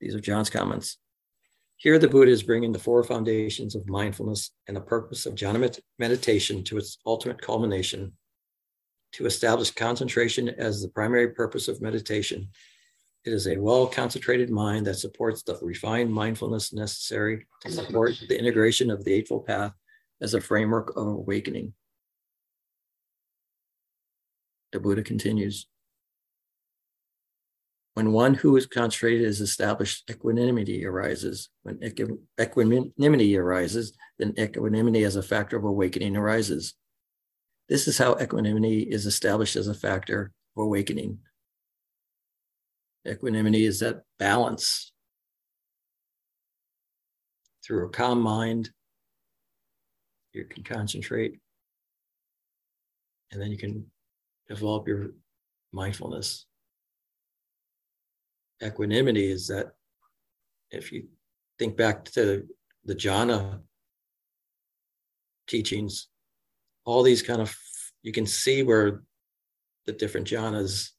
These 0.00 0.14
are 0.14 0.20
John's 0.20 0.50
comments. 0.50 0.98
Here, 1.76 1.98
the 1.98 2.08
Buddha 2.08 2.30
is 2.30 2.42
bringing 2.42 2.72
the 2.72 2.78
four 2.78 3.04
foundations 3.04 3.74
of 3.74 3.88
mindfulness 3.88 4.50
and 4.66 4.76
the 4.76 4.80
purpose 4.80 5.26
of 5.26 5.34
jhana 5.34 5.78
meditation 5.98 6.64
to 6.64 6.78
its 6.78 6.98
ultimate 7.06 7.40
culmination 7.40 8.12
to 9.12 9.26
establish 9.26 9.70
concentration 9.70 10.48
as 10.48 10.82
the 10.82 10.88
primary 10.88 11.28
purpose 11.28 11.68
of 11.68 11.80
meditation. 11.80 12.48
It 13.24 13.32
is 13.32 13.46
a 13.46 13.56
well 13.56 13.86
concentrated 13.86 14.50
mind 14.50 14.86
that 14.86 14.94
supports 14.94 15.42
the 15.42 15.58
refined 15.60 16.12
mindfulness 16.12 16.72
necessary 16.72 17.46
to 17.62 17.72
support 17.72 18.14
the 18.28 18.38
integration 18.38 18.90
of 18.90 19.04
the 19.04 19.12
Eightfold 19.12 19.46
Path 19.46 19.72
as 20.20 20.34
a 20.34 20.40
framework 20.40 20.96
of 20.96 21.06
awakening. 21.06 21.74
The 24.72 24.80
Buddha 24.80 25.02
continues 25.02 25.66
When 27.94 28.12
one 28.12 28.34
who 28.34 28.56
is 28.56 28.66
concentrated 28.66 29.26
is 29.26 29.40
established, 29.40 30.08
equanimity 30.10 30.84
arises. 30.86 31.48
When 31.62 31.80
equanimity 32.40 33.36
arises, 33.36 33.92
then 34.18 34.34
equanimity 34.38 35.04
as 35.04 35.16
a 35.16 35.22
factor 35.22 35.56
of 35.56 35.64
awakening 35.64 36.16
arises. 36.16 36.74
This 37.68 37.86
is 37.86 37.98
how 37.98 38.16
equanimity 38.18 38.80
is 38.80 39.04
established 39.04 39.56
as 39.56 39.68
a 39.68 39.74
factor 39.74 40.32
of 40.56 40.64
awakening. 40.64 41.18
Equanimity 43.06 43.66
is 43.66 43.80
that 43.80 44.02
balance 44.18 44.92
through 47.64 47.86
a 47.86 47.90
calm 47.90 48.22
mind. 48.22 48.70
You 50.32 50.44
can 50.44 50.62
concentrate, 50.62 51.38
and 53.30 53.40
then 53.40 53.50
you 53.50 53.58
can 53.58 53.84
develop 54.48 54.88
your 54.88 55.08
mindfulness. 55.72 56.46
Equanimity 58.62 59.30
is 59.30 59.46
that 59.48 59.72
if 60.70 60.92
you 60.92 61.08
think 61.58 61.76
back 61.76 62.04
to 62.04 62.46
the 62.84 62.94
jhana 62.94 63.60
teachings, 65.46 66.08
all 66.88 67.02
these 67.02 67.20
kind 67.20 67.42
of 67.42 67.54
you 68.02 68.12
can 68.12 68.24
see 68.24 68.62
where 68.62 69.02
the 69.84 69.92
different 69.92 70.26
jhanas 70.26 70.92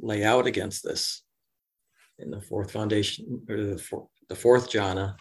lay 0.00 0.24
out 0.24 0.48
against 0.48 0.82
this. 0.82 1.22
In 2.18 2.30
the 2.30 2.40
fourth 2.40 2.72
foundation 2.72 3.40
or 3.48 3.56
the, 3.62 3.78
four, 3.78 4.08
the 4.28 4.34
fourth 4.34 4.68
jhana 4.68 5.14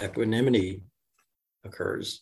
equanimity 0.00 0.82
occurs. 1.64 2.20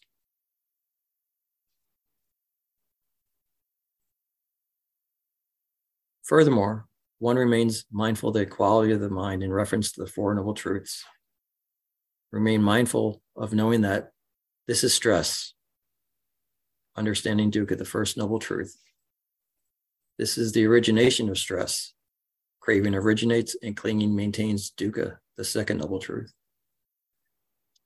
Furthermore 6.22 6.86
one 7.18 7.36
remains 7.36 7.84
mindful 7.92 8.30
of 8.30 8.34
the 8.34 8.46
quality 8.46 8.92
of 8.92 9.00
the 9.00 9.10
mind 9.10 9.42
in 9.42 9.52
reference 9.52 9.92
to 9.92 10.04
the 10.04 10.10
four 10.10 10.34
noble 10.34 10.54
truths. 10.54 11.04
Remain 12.32 12.62
mindful 12.62 13.20
of 13.36 13.52
knowing 13.52 13.82
that 13.82 14.12
this 14.66 14.82
is 14.82 14.94
stress 14.94 15.52
understanding 16.98 17.50
dukkha, 17.50 17.78
the 17.78 17.84
first 17.84 18.16
noble 18.16 18.38
truth. 18.38 18.76
This 20.18 20.36
is 20.36 20.52
the 20.52 20.66
origination 20.66 21.28
of 21.28 21.38
stress. 21.38 21.94
Craving 22.60 22.94
originates 22.94 23.56
and 23.62 23.76
clinging 23.76 24.14
maintains 24.14 24.70
dukkha, 24.70 25.18
the 25.36 25.44
second 25.44 25.78
noble 25.78 26.00
truth. 26.00 26.34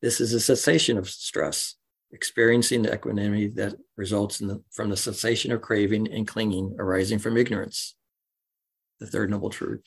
This 0.01 0.20
is 0.20 0.33
a 0.33 0.40
cessation 0.40 0.98
of 0.98 1.09
stress, 1.09 1.77
experiencing 2.11 2.83
the 2.83 2.92
equanimity 2.92 3.48
that 3.48 3.75
results 3.96 4.38
the, 4.38 4.62
from 4.72 4.90
the 4.90 4.96
cessation 4.96 5.53
of 5.53 5.61
craving 5.61 6.11
and 6.11 6.27
clinging 6.27 6.75
arising 6.79 7.20
from 7.20 7.37
ignorance, 7.37 7.94
the 8.98 9.07
third 9.07 9.31
noble 9.31 9.51
truth. 9.51 9.85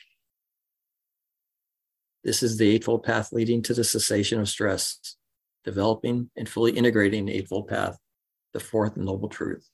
This 2.23 2.41
is 2.41 2.57
the 2.57 2.69
Eightfold 2.69 3.03
Path 3.03 3.33
leading 3.33 3.61
to 3.63 3.73
the 3.73 3.83
cessation 3.83 4.39
of 4.39 4.47
stress, 4.47 5.17
developing 5.63 6.29
and 6.37 6.47
fully 6.47 6.71
integrating 6.71 7.25
the 7.25 7.33
Eightfold 7.33 7.67
Path 7.67 7.97
the 8.55 8.59
fourth 8.61 8.95
noble 8.95 9.27
truth. 9.27 9.69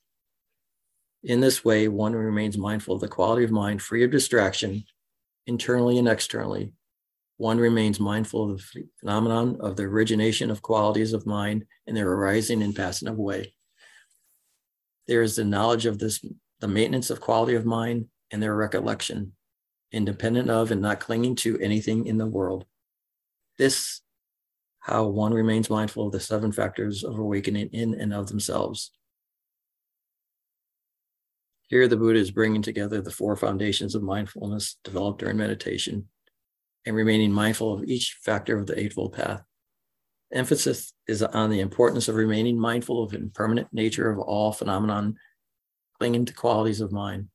In 1.22 1.38
this 1.38 1.64
way, 1.64 1.86
one 1.86 2.14
remains 2.14 2.58
mindful 2.58 2.96
of 2.96 3.00
the 3.00 3.06
quality 3.06 3.44
of 3.44 3.52
mind 3.52 3.80
free 3.80 4.02
of 4.02 4.10
distraction, 4.10 4.82
internally 5.46 5.98
and 5.98 6.08
externally. 6.08 6.72
One 7.36 7.58
remains 7.58 8.00
mindful 8.00 8.50
of 8.50 8.58
the 8.74 8.88
phenomenon 8.98 9.58
of 9.60 9.76
the 9.76 9.84
origination 9.84 10.50
of 10.50 10.62
qualities 10.62 11.12
of 11.12 11.26
mind 11.26 11.64
and 11.86 11.96
their 11.96 12.10
arising 12.10 12.60
and 12.60 12.74
passing 12.74 13.06
away. 13.06 13.54
There 15.06 15.22
is 15.22 15.36
the 15.36 15.44
knowledge 15.44 15.86
of 15.86 16.00
this, 16.00 16.24
the 16.58 16.66
maintenance 16.66 17.08
of 17.08 17.20
quality 17.20 17.54
of 17.54 17.64
mind 17.64 18.06
and 18.32 18.42
their 18.42 18.56
recollection, 18.56 19.34
independent 19.92 20.50
of 20.50 20.72
and 20.72 20.82
not 20.82 20.98
clinging 20.98 21.36
to 21.36 21.56
anything 21.60 22.06
in 22.06 22.18
the 22.18 22.26
world. 22.26 22.64
This 23.58 24.01
how 24.82 25.06
one 25.06 25.32
remains 25.32 25.70
mindful 25.70 26.06
of 26.06 26.12
the 26.12 26.18
seven 26.18 26.50
factors 26.50 27.04
of 27.04 27.16
awakening 27.16 27.68
in 27.72 27.94
and 27.94 28.12
of 28.12 28.26
themselves. 28.26 28.90
Here, 31.68 31.86
the 31.86 31.96
Buddha 31.96 32.18
is 32.18 32.32
bringing 32.32 32.62
together 32.62 33.00
the 33.00 33.10
four 33.10 33.36
foundations 33.36 33.94
of 33.94 34.02
mindfulness 34.02 34.76
developed 34.82 35.20
during 35.20 35.36
meditation 35.36 36.08
and 36.84 36.96
remaining 36.96 37.32
mindful 37.32 37.72
of 37.72 37.84
each 37.84 38.18
factor 38.24 38.58
of 38.58 38.66
the 38.66 38.78
Eightfold 38.78 39.12
Path. 39.14 39.42
Emphasis 40.32 40.92
is 41.06 41.22
on 41.22 41.50
the 41.50 41.60
importance 41.60 42.08
of 42.08 42.16
remaining 42.16 42.58
mindful 42.58 43.04
of 43.04 43.12
the 43.12 43.18
impermanent 43.18 43.68
nature 43.72 44.10
of 44.10 44.18
all 44.18 44.50
phenomenon 44.50 45.14
clinging 45.98 46.24
to 46.24 46.34
qualities 46.34 46.80
of 46.80 46.90
mind, 46.90 47.28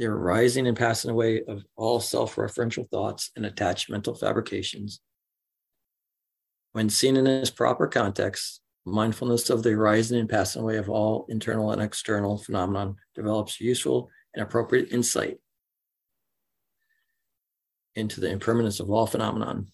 the 0.00 0.06
arising 0.06 0.66
and 0.66 0.76
passing 0.76 1.12
away 1.12 1.44
of 1.44 1.64
all 1.76 2.00
self 2.00 2.34
referential 2.34 2.90
thoughts 2.90 3.30
and 3.36 3.46
attached 3.46 3.88
mental 3.88 4.16
fabrications, 4.16 5.00
when 6.72 6.88
seen 6.88 7.16
in 7.16 7.26
its 7.26 7.50
proper 7.50 7.86
context, 7.86 8.60
mindfulness 8.84 9.50
of 9.50 9.62
the 9.62 9.70
arising 9.70 10.18
and 10.18 10.28
passing 10.28 10.62
away 10.62 10.76
of 10.76 10.88
all 10.88 11.26
internal 11.28 11.72
and 11.72 11.82
external 11.82 12.38
phenomenon 12.38 12.96
develops 13.14 13.60
useful 13.60 14.10
and 14.34 14.42
appropriate 14.42 14.92
insight 14.92 15.38
into 17.94 18.20
the 18.20 18.30
impermanence 18.30 18.80
of 18.80 18.90
all 18.90 19.06
phenomenon. 19.06 19.66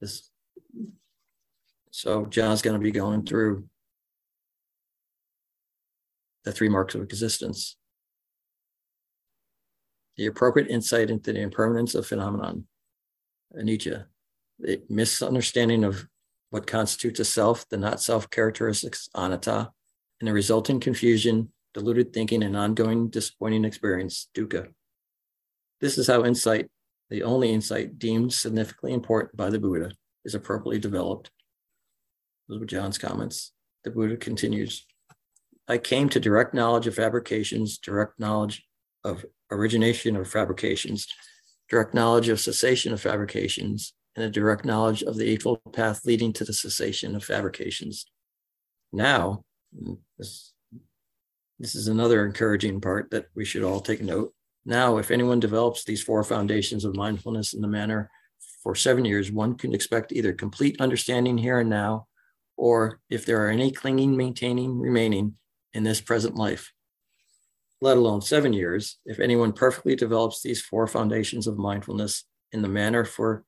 This 0.00 0.30
So 1.90 2.26
John's 2.26 2.62
going 2.62 2.78
to 2.78 2.82
be 2.82 2.92
going 2.92 3.24
through 3.24 3.68
the 6.44 6.52
three 6.52 6.68
marks 6.68 6.94
of 6.94 7.02
existence. 7.02 7.76
The 10.16 10.26
appropriate 10.26 10.70
insight 10.70 11.10
into 11.10 11.32
the 11.32 11.40
impermanence 11.40 11.94
of 11.94 12.06
phenomenon, 12.06 12.66
anicca, 13.58 14.06
the 14.58 14.82
misunderstanding 14.88 15.84
of 15.84 16.06
what 16.50 16.66
constitutes 16.66 17.20
a 17.20 17.24
self, 17.24 17.68
the 17.68 17.76
not 17.76 18.00
self 18.00 18.30
characteristics, 18.30 19.08
anatta, 19.14 19.70
and 20.20 20.28
the 20.28 20.32
resulting 20.32 20.80
confusion, 20.80 21.52
deluded 21.74 22.12
thinking, 22.12 22.42
and 22.42 22.56
ongoing 22.56 23.08
disappointing 23.08 23.64
experience, 23.64 24.28
dukkha. 24.34 24.68
This 25.80 25.98
is 25.98 26.06
how 26.06 26.24
insight, 26.24 26.70
the 27.10 27.22
only 27.22 27.52
insight 27.52 27.98
deemed 27.98 28.32
significantly 28.32 28.92
important 28.92 29.36
by 29.36 29.50
the 29.50 29.58
Buddha, 29.58 29.90
is 30.24 30.34
appropriately 30.34 30.78
developed. 30.78 31.30
Those 32.48 32.60
were 32.60 32.66
John's 32.66 32.98
comments. 32.98 33.52
The 33.84 33.90
Buddha 33.90 34.16
continues 34.16 34.86
I 35.68 35.78
came 35.78 36.08
to 36.10 36.20
direct 36.20 36.54
knowledge 36.54 36.86
of 36.86 36.94
fabrications, 36.94 37.78
direct 37.78 38.20
knowledge 38.20 38.64
of 39.02 39.24
origination 39.50 40.14
of 40.16 40.28
fabrications, 40.28 41.08
direct 41.68 41.92
knowledge 41.92 42.28
of 42.28 42.38
cessation 42.38 42.92
of 42.92 43.00
fabrications, 43.00 43.92
and 44.16 44.24
a 44.24 44.30
direct 44.30 44.64
knowledge 44.64 45.02
of 45.02 45.16
the 45.16 45.28
Eightfold 45.28 45.60
Path 45.72 46.04
leading 46.04 46.32
to 46.34 46.44
the 46.44 46.52
cessation 46.52 47.14
of 47.14 47.22
fabrications. 47.22 48.06
Now, 48.92 49.44
this, 50.18 50.54
this 51.58 51.74
is 51.74 51.88
another 51.88 52.24
encouraging 52.24 52.80
part 52.80 53.10
that 53.10 53.26
we 53.34 53.44
should 53.44 53.62
all 53.62 53.80
take 53.80 54.00
note. 54.00 54.32
Now, 54.64 54.96
if 54.96 55.10
anyone 55.10 55.38
develops 55.38 55.84
these 55.84 56.02
four 56.02 56.24
foundations 56.24 56.84
of 56.84 56.96
mindfulness 56.96 57.52
in 57.52 57.60
the 57.60 57.68
manner 57.68 58.10
for 58.62 58.74
seven 58.74 59.04
years, 59.04 59.30
one 59.30 59.56
can 59.56 59.74
expect 59.74 60.12
either 60.12 60.32
complete 60.32 60.80
understanding 60.80 61.38
here 61.38 61.60
and 61.60 61.70
now, 61.70 62.06
or 62.56 63.00
if 63.10 63.26
there 63.26 63.44
are 63.46 63.50
any 63.50 63.70
clinging, 63.70 64.16
maintaining, 64.16 64.80
remaining 64.80 65.34
in 65.74 65.84
this 65.84 66.00
present 66.00 66.36
life, 66.36 66.72
let 67.82 67.98
alone 67.98 68.22
seven 68.22 68.54
years, 68.54 68.98
if 69.04 69.20
anyone 69.20 69.52
perfectly 69.52 69.94
develops 69.94 70.42
these 70.42 70.62
four 70.62 70.86
foundations 70.86 71.46
of 71.46 71.58
mindfulness 71.58 72.24
in 72.52 72.62
the 72.62 72.68
manner 72.68 73.04
for 73.04 73.44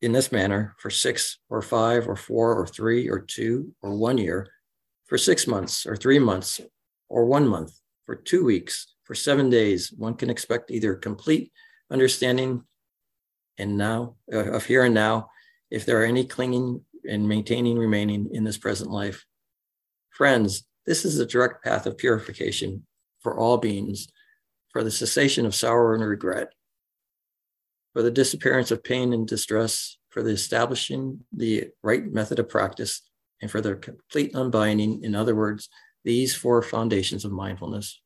in 0.00 0.12
this 0.12 0.30
manner 0.30 0.74
for 0.78 0.90
six 0.90 1.38
or 1.48 1.60
five 1.60 2.08
or 2.08 2.16
four 2.16 2.54
or 2.54 2.66
three 2.66 3.08
or 3.08 3.18
two 3.18 3.74
or 3.82 3.96
one 3.96 4.18
year, 4.18 4.48
for 5.06 5.18
six 5.18 5.46
months 5.46 5.86
or 5.86 5.96
three 5.96 6.18
months 6.18 6.60
or 7.08 7.24
one 7.24 7.46
month, 7.46 7.72
for 8.06 8.14
two 8.14 8.44
weeks, 8.44 8.94
for 9.04 9.14
seven 9.14 9.50
days, 9.50 9.92
one 9.92 10.14
can 10.14 10.30
expect 10.30 10.70
either 10.70 10.94
complete 10.94 11.50
understanding 11.90 12.62
and 13.56 13.76
now 13.76 14.16
uh, 14.32 14.52
of 14.52 14.66
here 14.66 14.84
and 14.84 14.94
now, 14.94 15.30
if 15.70 15.84
there 15.84 16.00
are 16.00 16.04
any 16.04 16.24
clinging 16.24 16.80
and 17.08 17.28
maintaining 17.28 17.78
remaining 17.78 18.28
in 18.32 18.44
this 18.44 18.58
present 18.58 18.90
life. 18.90 19.24
Friends, 20.10 20.66
this 20.86 21.04
is 21.04 21.16
the 21.16 21.26
direct 21.26 21.64
path 21.64 21.86
of 21.86 21.98
purification 21.98 22.86
for 23.20 23.38
all 23.38 23.56
beings, 23.56 24.08
for 24.70 24.84
the 24.84 24.90
cessation 24.90 25.46
of 25.46 25.54
sorrow 25.54 25.94
and 25.94 26.06
regret, 26.06 26.52
for 27.92 28.02
the 28.02 28.10
disappearance 28.10 28.70
of 28.70 28.84
pain 28.84 29.12
and 29.12 29.26
distress, 29.26 29.98
for 30.10 30.22
the 30.22 30.30
establishing 30.30 31.20
the 31.32 31.68
right 31.82 32.04
method 32.04 32.38
of 32.38 32.48
practice, 32.48 33.02
and 33.40 33.50
for 33.50 33.60
their 33.60 33.76
complete 33.76 34.34
unbinding. 34.34 35.02
In 35.04 35.14
other 35.14 35.34
words, 35.34 35.68
these 36.04 36.34
four 36.34 36.62
foundations 36.62 37.24
of 37.24 37.32
mindfulness. 37.32 38.00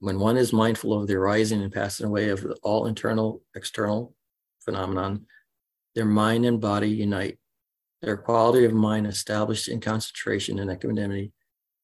When 0.00 0.20
one 0.20 0.36
is 0.36 0.52
mindful 0.52 0.92
of 0.92 1.08
the 1.08 1.16
arising 1.16 1.62
and 1.62 1.72
passing 1.72 2.06
away 2.06 2.28
of 2.28 2.46
all 2.62 2.86
internal, 2.86 3.42
external 3.54 4.14
phenomenon, 4.64 5.26
their 5.94 6.04
mind 6.04 6.46
and 6.46 6.60
body 6.60 6.90
unite. 6.90 7.38
Their 8.02 8.16
quality 8.16 8.64
of 8.64 8.72
mind 8.72 9.08
established 9.08 9.66
in 9.66 9.80
concentration 9.80 10.60
and 10.60 10.70
equanimity, 10.70 11.32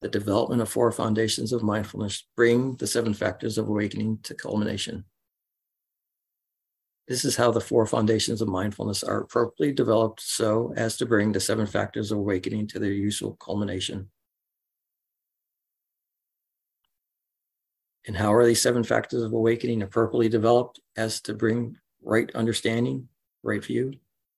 the 0.05 0.11
development 0.11 0.61
of 0.61 0.69
four 0.69 0.93
foundations 0.93 1.51
of 1.51 1.63
mindfulness 1.63 2.27
bring 2.37 2.75
the 2.77 2.87
seven 2.87 3.15
factors 3.15 3.57
of 3.57 3.71
awakening 3.71 4.19
to 4.23 4.35
culmination. 4.35 5.03
This 7.09 7.25
is 7.25 7.37
how 7.37 7.51
the 7.51 7.63
four 7.63 7.87
foundations 7.87 8.43
of 8.43 8.49
mindfulness 8.49 9.03
are 9.03 9.23
appropriately 9.23 9.73
developed 9.73 10.21
so 10.21 10.75
as 10.77 10.99
to 10.99 11.07
bring 11.07 11.33
the 11.33 11.41
seven 11.41 11.65
factors 11.65 12.13
of 12.13 12.19
awakening 12.19 12.67
to 12.67 12.79
their 12.79 12.93
useful 12.93 13.37
culmination. 13.37 14.11
And 18.07 18.15
how 18.15 18.35
are 18.35 18.45
these 18.45 18.61
seven 18.61 18.85
factors 18.85 19.23
of 19.23 19.33
awakening 19.33 19.81
appropriately 19.81 20.29
developed 20.29 20.81
as 20.99 21.23
to 21.23 21.33
bring 21.33 21.79
right 22.03 22.31
understanding, 22.35 23.09
right 23.43 23.65
view, 23.65 23.95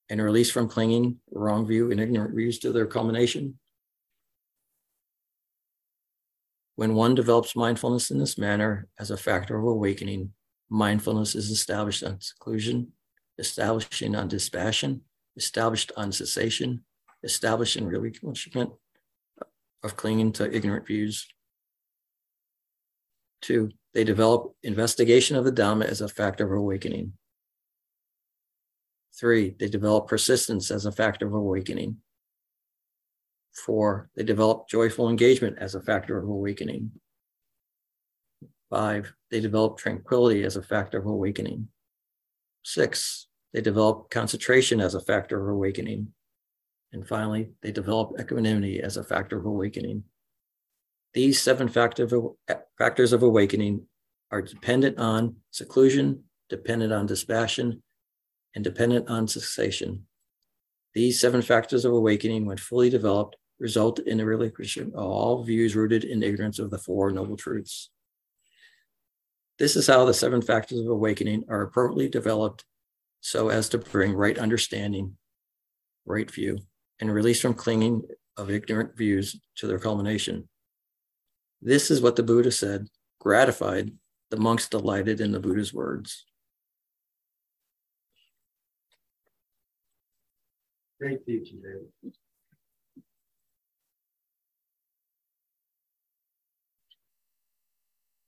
and 0.09 0.23
release 0.23 0.49
from 0.49 0.69
clinging, 0.69 1.19
wrong 1.29 1.67
view, 1.67 1.91
and 1.91 1.99
ignorant 1.99 2.33
views 2.33 2.57
to 2.59 2.71
their 2.71 2.87
culmination? 2.87 3.59
When 6.77 6.95
one 6.95 7.15
develops 7.15 7.55
mindfulness 7.55 8.11
in 8.11 8.19
this 8.19 8.37
manner 8.37 8.87
as 8.97 9.11
a 9.11 9.17
factor 9.17 9.57
of 9.57 9.65
awakening, 9.65 10.31
mindfulness 10.69 11.35
is 11.35 11.51
established 11.51 12.03
on 12.03 12.21
seclusion, 12.21 12.93
establishing 13.37 14.15
on 14.15 14.29
dispassion, 14.29 15.01
established 15.35 15.91
on 15.97 16.13
cessation, 16.13 16.85
established 17.23 17.75
in 17.75 17.85
relinquishment 17.85 18.71
of 19.83 19.97
clinging 19.97 20.31
to 20.33 20.55
ignorant 20.55 20.87
views, 20.87 21.27
Two, 23.41 23.69
they 23.93 24.03
develop 24.03 24.55
investigation 24.63 25.35
of 25.35 25.45
the 25.45 25.51
Dhamma 25.51 25.85
as 25.85 26.01
a 26.01 26.07
factor 26.07 26.45
of 26.45 26.51
awakening. 26.51 27.13
Three, 29.19 29.55
they 29.59 29.67
develop 29.67 30.07
persistence 30.07 30.71
as 30.71 30.85
a 30.85 30.91
factor 30.91 31.27
of 31.27 31.33
awakening. 31.33 31.97
Four, 33.65 34.09
they 34.15 34.23
develop 34.23 34.69
joyful 34.69 35.09
engagement 35.09 35.57
as 35.59 35.73
a 35.73 35.81
factor 35.81 36.17
of 36.17 36.29
awakening. 36.29 36.91
Five, 38.69 39.13
they 39.31 39.39
develop 39.39 39.77
tranquility 39.77 40.43
as 40.43 40.57
a 40.57 40.61
factor 40.61 40.99
of 40.99 41.05
awakening. 41.05 41.69
Six, 42.63 43.27
they 43.53 43.61
develop 43.61 44.09
concentration 44.11 44.79
as 44.79 44.93
a 44.93 45.01
factor 45.01 45.41
of 45.41 45.55
awakening. 45.55 46.13
And 46.93 47.07
finally, 47.07 47.49
they 47.61 47.71
develop 47.71 48.19
equanimity 48.19 48.81
as 48.81 48.97
a 48.97 49.03
factor 49.03 49.39
of 49.39 49.45
awakening. 49.45 50.03
These 51.13 51.41
seven 51.41 51.67
eh, 51.75 52.55
factors 52.77 53.13
of 53.13 53.23
awakening 53.23 53.87
are 54.31 54.41
dependent 54.41 54.99
on 54.99 55.37
seclusion, 55.51 56.23
dependent 56.49 56.93
on 56.93 57.05
dispassion, 57.05 57.81
and 58.53 58.63
dependent 58.63 59.09
on 59.09 59.27
cessation. 59.27 60.05
These 60.93 61.19
seven 61.19 61.41
factors 61.41 61.85
of 61.85 61.93
awakening, 61.93 62.45
when 62.45 62.57
fully 62.57 62.89
developed, 62.89 63.35
result 63.59 63.99
in 63.99 64.17
the 64.17 64.25
relinquishment 64.25 64.93
of 64.93 65.03
all 65.03 65.43
views 65.43 65.75
rooted 65.75 66.03
in 66.03 66.23
ignorance 66.23 66.59
of 66.59 66.69
the 66.69 66.77
Four 66.77 67.11
Noble 67.11 67.37
Truths. 67.37 67.89
This 69.57 69.75
is 69.75 69.87
how 69.87 70.05
the 70.05 70.13
seven 70.13 70.41
factors 70.41 70.79
of 70.79 70.87
awakening 70.87 71.45
are 71.49 71.61
appropriately 71.61 72.09
developed 72.09 72.65
so 73.21 73.49
as 73.49 73.69
to 73.69 73.79
bring 73.79 74.13
right 74.13 74.37
understanding, 74.37 75.17
right 76.05 76.29
view, 76.29 76.59
and 76.99 77.11
release 77.11 77.41
from 77.41 77.55
clinging 77.55 78.03
of 78.37 78.51
ignorant 78.51 78.95
views 78.95 79.35
to 79.55 79.65
their 79.65 79.79
culmination. 79.79 80.47
This 81.61 81.89
is 81.89 82.01
what 82.01 82.15
the 82.15 82.23
Buddha 82.23 82.51
said. 82.51 82.87
Gratified, 83.19 83.91
the 84.29 84.37
monks 84.37 84.69
delighted 84.69 85.19
in 85.19 85.31
the 85.31 85.39
Buddha's 85.39 85.73
words. 85.73 86.25
Great 90.99 91.25
teaching, 91.25 91.61
David. 91.61 92.15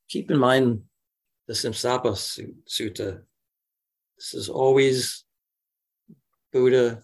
Keep 0.10 0.32
in 0.32 0.40
mind 0.40 0.82
the 1.48 1.54
Simsapa 1.54 2.14
Sutta. 2.68 3.22
This 4.18 4.34
is 4.34 4.50
always 4.50 5.24
Buddha 6.52 7.04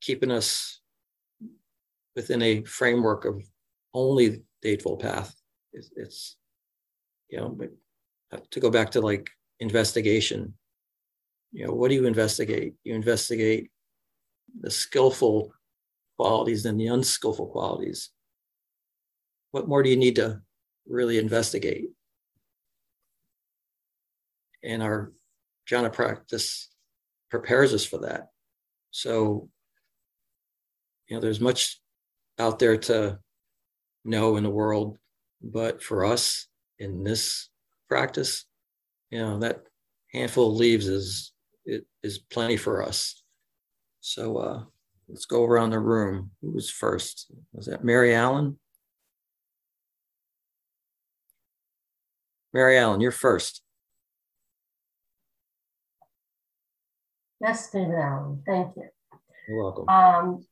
keeping 0.00 0.30
us 0.30 0.80
within 2.16 2.40
a 2.42 2.62
framework 2.64 3.26
of 3.26 3.42
only 3.92 4.42
the 4.62 4.68
Eightfold 4.70 5.00
Path. 5.00 5.34
It's, 5.74 5.90
it's 5.94 6.36
you 7.28 7.38
know, 7.38 7.58
to 8.50 8.60
go 8.60 8.70
back 8.70 8.90
to 8.92 9.02
like 9.02 9.28
investigation, 9.60 10.54
you 11.52 11.66
know, 11.66 11.72
what 11.72 11.88
do 11.88 11.94
you 11.96 12.06
investigate? 12.06 12.74
You 12.82 12.94
investigate 12.94 13.70
the 14.58 14.70
skillful 14.70 15.52
qualities 16.16 16.64
and 16.64 16.80
the 16.80 16.86
unskillful 16.86 17.48
qualities. 17.48 18.10
What 19.50 19.68
more 19.68 19.82
do 19.82 19.90
you 19.90 19.96
need 19.96 20.16
to 20.16 20.40
really 20.90 21.18
investigate? 21.18 21.86
And 24.62 24.82
our 24.82 25.12
jhana 25.68 25.92
practice 25.92 26.68
prepares 27.30 27.72
us 27.72 27.84
for 27.84 27.98
that. 27.98 28.28
So, 28.90 29.48
you 31.08 31.16
know, 31.16 31.20
there's 31.20 31.40
much 31.40 31.80
out 32.38 32.58
there 32.58 32.76
to 32.76 33.18
know 34.04 34.36
in 34.36 34.42
the 34.42 34.50
world. 34.50 34.98
But 35.42 35.82
for 35.82 36.04
us 36.04 36.46
in 36.78 37.04
this 37.04 37.48
practice, 37.88 38.44
you 39.10 39.18
know, 39.18 39.38
that 39.38 39.62
handful 40.12 40.50
of 40.50 40.56
leaves 40.56 40.86
is 40.86 41.32
it 41.64 41.86
is 42.02 42.18
plenty 42.18 42.56
for 42.56 42.82
us. 42.82 43.22
So 44.00 44.36
uh, 44.38 44.62
let's 45.08 45.26
go 45.26 45.44
around 45.44 45.70
the 45.70 45.78
room. 45.78 46.30
Who 46.42 46.52
was 46.52 46.70
first? 46.70 47.30
Was 47.52 47.66
that 47.66 47.84
Mary 47.84 48.14
Allen? 48.14 48.58
Mary 52.52 52.78
Allen, 52.78 53.00
you're 53.00 53.12
first. 53.12 53.62
Yes, 57.40 57.70
David 57.70 57.94
Allen, 57.94 58.42
thank 58.44 58.76
you. 58.76 58.88
You're 59.48 59.62
welcome. 59.62 59.88
Um, 59.88 60.46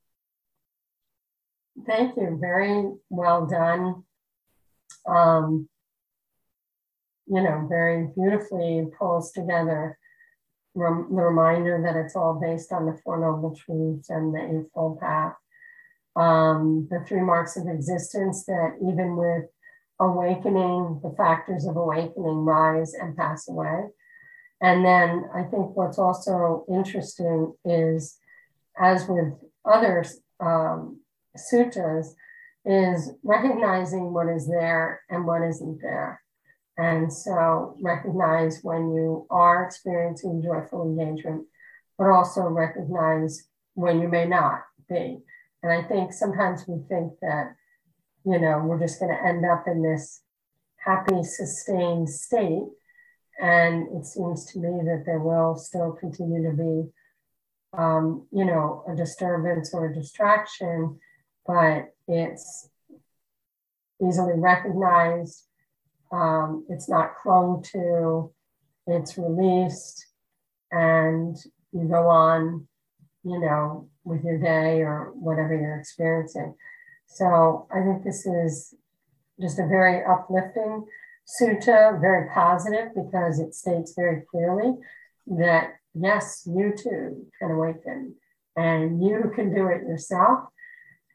thank 1.86 2.16
you, 2.16 2.38
very 2.40 2.90
well 3.10 3.46
done. 3.46 4.04
Um, 5.06 5.68
you 7.26 7.42
know, 7.42 7.66
very 7.68 8.08
beautifully 8.16 8.86
pulls 8.98 9.32
together 9.32 9.98
rem- 10.74 11.08
the 11.14 11.22
reminder 11.22 11.82
that 11.84 11.96
it's 11.96 12.16
all 12.16 12.40
based 12.40 12.72
on 12.72 12.86
the 12.86 12.98
Four 13.04 13.20
Noble 13.20 13.54
Truths 13.54 14.08
and 14.08 14.34
the 14.34 14.60
Eightfold 14.60 15.00
Path. 15.00 15.34
Um, 16.16 16.88
the 16.90 17.04
three 17.06 17.20
marks 17.20 17.56
of 17.56 17.68
existence 17.68 18.44
that 18.46 18.76
even 18.80 19.16
with 19.16 19.44
awakening, 20.00 21.00
the 21.02 21.14
factors 21.16 21.66
of 21.66 21.76
awakening 21.76 22.44
rise 22.44 22.94
and 22.94 23.16
pass 23.16 23.48
away. 23.48 23.84
And 24.60 24.84
then 24.84 25.24
I 25.34 25.42
think 25.42 25.76
what's 25.76 25.98
also 25.98 26.64
interesting 26.68 27.54
is, 27.64 28.18
as 28.80 29.06
with 29.08 29.34
other 29.64 30.04
um, 30.40 31.00
sutras, 31.36 32.14
is 32.64 33.12
recognizing 33.22 34.12
what 34.12 34.28
is 34.28 34.48
there 34.48 35.02
and 35.08 35.26
what 35.26 35.42
isn't 35.42 35.80
there. 35.80 36.20
And 36.76 37.12
so 37.12 37.76
recognize 37.80 38.60
when 38.62 38.94
you 38.94 39.26
are 39.30 39.64
experiencing 39.64 40.42
joyful 40.42 40.82
engagement, 40.82 41.46
but 41.96 42.08
also 42.08 42.42
recognize 42.42 43.48
when 43.74 44.00
you 44.00 44.08
may 44.08 44.26
not 44.26 44.62
be. 44.88 45.18
And 45.62 45.72
I 45.72 45.82
think 45.82 46.12
sometimes 46.12 46.66
we 46.68 46.82
think 46.88 47.14
that, 47.20 47.54
you 48.28 48.38
know, 48.38 48.58
we're 48.58 48.78
just 48.78 49.00
going 49.00 49.14
to 49.14 49.24
end 49.24 49.44
up 49.46 49.64
in 49.66 49.82
this 49.82 50.20
happy, 50.76 51.22
sustained 51.22 52.10
state. 52.10 52.68
And 53.40 53.86
it 53.96 54.04
seems 54.04 54.44
to 54.52 54.58
me 54.58 54.84
that 54.84 55.04
there 55.06 55.20
will 55.20 55.56
still 55.56 55.92
continue 55.92 56.42
to 56.42 56.54
be, 56.54 56.90
um, 57.78 58.26
you 58.30 58.44
know, 58.44 58.84
a 58.86 58.94
disturbance 58.94 59.72
or 59.72 59.86
a 59.86 59.94
distraction, 59.94 60.98
but 61.46 61.94
it's 62.06 62.68
easily 64.06 64.34
recognized. 64.36 65.44
Um, 66.12 66.66
it's 66.68 66.88
not 66.88 67.16
clung 67.16 67.62
to, 67.72 68.32
it's 68.86 69.16
released, 69.16 70.06
and 70.70 71.36
you 71.72 71.84
go 71.84 72.08
on, 72.08 72.66
you 73.24 73.38
know, 73.38 73.88
with 74.04 74.24
your 74.24 74.38
day 74.38 74.80
or 74.80 75.12
whatever 75.14 75.54
you're 75.54 75.78
experiencing. 75.78 76.54
So 77.08 77.66
I 77.74 77.82
think 77.82 78.04
this 78.04 78.26
is 78.26 78.74
just 79.40 79.58
a 79.58 79.66
very 79.66 80.04
uplifting 80.04 80.86
sutta, 81.26 82.00
very 82.00 82.28
positive 82.30 82.94
because 82.94 83.40
it 83.40 83.54
states 83.54 83.94
very 83.96 84.22
clearly 84.30 84.74
that 85.26 85.74
yes, 85.94 86.46
you 86.46 86.72
too 86.76 87.26
can 87.38 87.50
awaken 87.50 88.14
and 88.56 89.02
you 89.04 89.32
can 89.34 89.54
do 89.54 89.66
it 89.68 89.82
yourself. 89.82 90.40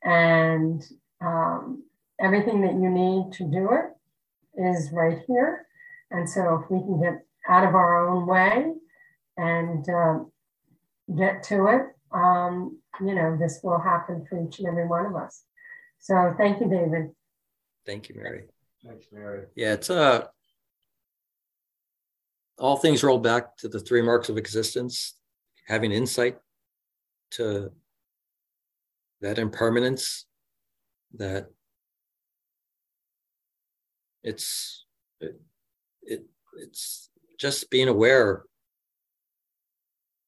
And 0.03 0.83
um, 1.21 1.83
everything 2.19 2.61
that 2.61 2.73
you 2.73 2.89
need 2.89 3.33
to 3.33 3.43
do 3.45 3.71
it 3.71 4.61
is 4.61 4.91
right 4.91 5.19
here. 5.27 5.65
And 6.11 6.29
so 6.29 6.61
if 6.63 6.69
we 6.69 6.79
can 6.79 7.01
get 7.01 7.25
out 7.47 7.67
of 7.67 7.75
our 7.75 8.07
own 8.07 8.27
way 8.27 8.73
and 9.37 9.87
um, 9.89 10.31
get 11.17 11.43
to 11.43 11.67
it, 11.67 11.81
um, 12.13 12.77
you 13.01 13.15
know, 13.15 13.35
this 13.39 13.61
will 13.63 13.79
happen 13.79 14.25
for 14.29 14.45
each 14.45 14.59
and 14.59 14.67
every 14.67 14.87
one 14.87 15.05
of 15.05 15.15
us. 15.15 15.43
So 16.03 16.35
thank 16.37 16.59
you, 16.59 16.67
David. 16.67 17.11
Thank 17.85 18.09
you, 18.09 18.15
Mary. 18.15 18.43
Thanks, 18.85 19.05
Mary. 19.09 19.45
Yeah, 19.55 19.71
it's 19.71 19.89
uh 19.89 20.25
all 22.59 22.75
things 22.75 23.03
roll 23.03 23.19
back 23.19 23.55
to 23.57 23.69
the 23.69 23.79
three 23.79 24.01
marks 24.01 24.27
of 24.27 24.37
existence, 24.37 25.15
having 25.65 25.93
insight 25.93 26.37
to 27.31 27.71
that 29.21 29.39
impermanence, 29.39 30.25
that 31.13 31.47
it's 34.23 34.85
it, 35.21 35.39
it 36.01 36.25
it's 36.57 37.09
just 37.39 37.69
being 37.69 37.87
aware 37.87 38.43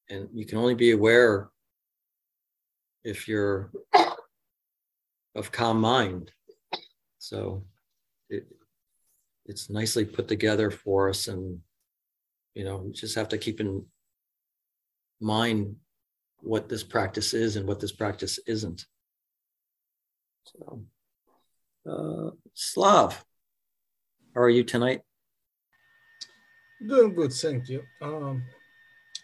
and 0.09 0.29
you 0.33 0.45
can 0.45 0.57
only 0.57 0.73
be 0.73 0.91
aware 0.91 1.49
if 3.03 3.27
you're 3.27 3.71
of 5.35 5.51
calm 5.51 5.79
mind 5.79 6.31
so 7.17 7.63
it 8.29 8.47
it's 9.45 9.69
nicely 9.69 10.05
put 10.05 10.27
together 10.27 10.71
for 10.71 11.09
us 11.09 11.27
and 11.27 11.59
you 12.53 12.63
know 12.63 12.77
we 12.77 12.91
just 12.91 13.15
have 13.15 13.29
to 13.29 13.37
keep 13.37 13.59
in 13.59 13.85
mind 15.19 15.75
what 16.41 16.69
this 16.69 16.83
practice 16.83 17.33
is 17.33 17.55
and 17.55 17.67
what 17.67 17.79
this 17.79 17.91
practice 17.91 18.39
isn't 18.47 18.85
so 20.45 20.81
uh 21.89 22.29
slav 22.53 23.25
how 24.33 24.41
are 24.41 24.49
you 24.49 24.63
tonight 24.63 25.01
Doing 26.85 27.15
good, 27.15 27.31
thank 27.33 27.69
you. 27.69 27.83
Um, 28.01 28.43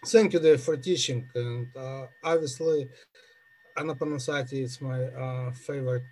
thank 0.06 0.32
you, 0.32 0.58
for 0.58 0.76
teaching. 0.76 1.28
And 1.34 1.66
uh, 1.76 2.06
obviously, 2.24 2.88
Anapanasati 3.76 4.62
is 4.62 4.80
my 4.80 5.04
uh, 5.04 5.50
favorite 5.52 6.02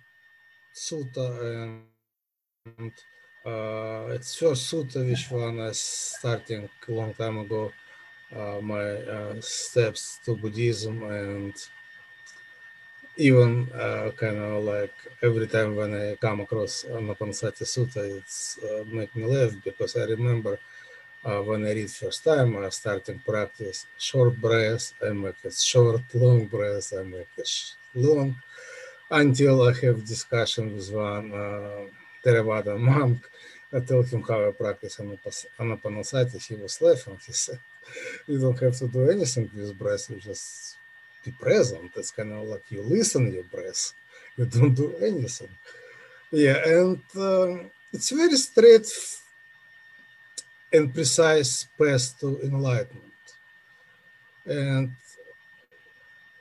sutta, 0.73 1.83
and 2.65 2.91
uh, 3.45 4.13
it's 4.15 4.35
first 4.35 4.71
sutta 4.71 5.05
which 5.07 5.29
one 5.29 5.59
I 5.59 5.71
starting 5.71 6.69
a 6.87 6.91
long 6.91 7.13
time 7.13 7.37
ago. 7.39 7.71
Uh, 8.35 8.61
my 8.61 9.39
steps 9.41 10.19
to 10.25 10.35
Buddhism, 10.37 11.03
and 11.03 11.53
even 13.17 13.67
kind 14.17 14.37
of 14.37 14.63
like 14.63 14.93
every 15.21 15.47
time 15.47 15.75
when 15.75 15.93
I 15.93 16.15
come 16.15 16.39
across 16.41 16.85
Anapanasati 16.89 17.63
sutta, 17.63 18.17
it's 18.17 18.57
make 18.87 19.15
me 19.15 19.25
laugh 19.25 19.53
because 19.63 19.95
I 19.97 20.05
remember 20.05 20.57
when 21.23 21.65
I 21.65 21.73
read 21.73 21.91
first 21.91 22.23
time, 22.23 22.57
I 22.57 22.69
start 22.69 22.73
starting 23.05 23.19
practice 23.19 23.85
short 23.97 24.35
breaths, 24.41 24.93
I 25.05 25.09
make 25.11 25.35
it 25.43 25.53
short, 25.53 26.01
long 26.15 26.45
breaths, 26.45 26.93
I 26.93 27.03
make 27.03 27.27
it 27.37 27.49
long, 27.93 28.35
until 29.09 29.67
I 29.69 29.73
have 29.81 30.05
discussion 30.05 30.75
with 30.75 30.91
one 30.91 31.31
uh, 31.31 31.81
Theravada 32.23 32.79
monk. 32.89 33.29
I 33.73 33.79
told 33.79 34.07
him 34.07 34.23
how 34.23 34.47
I 34.47 34.51
practice 34.51 34.97
Anapanasati. 35.59 36.45
He 36.45 36.55
was 36.55 36.81
laughing. 36.81 37.17
He 37.25 37.33
said, 37.33 37.59
"You 38.27 38.39
don't 38.39 38.59
have 38.59 38.75
to 38.77 38.87
do 38.87 39.09
anything 39.09 39.49
with 39.55 39.77
breath. 39.77 40.09
You 40.09 40.17
just 40.17 40.75
be 41.23 41.31
present. 41.31 41.91
It's 41.95 42.11
kind 42.11 42.33
of 42.33 42.47
like 42.47 42.65
you 42.69 42.81
listen 42.81 43.31
your 43.31 43.43
breath. 43.43 43.93
You 44.37 44.45
don't 44.45 44.73
do 44.73 44.95
anything." 44.97 45.49
Yeah, 46.31 46.57
and 46.65 46.99
uh, 47.15 47.63
it's 47.93 48.09
very 48.09 48.37
straight 48.37 48.87
and 50.73 50.93
precise 50.93 51.67
path 51.77 52.19
to 52.19 52.39
enlightenment. 52.41 53.27
And 54.45 54.91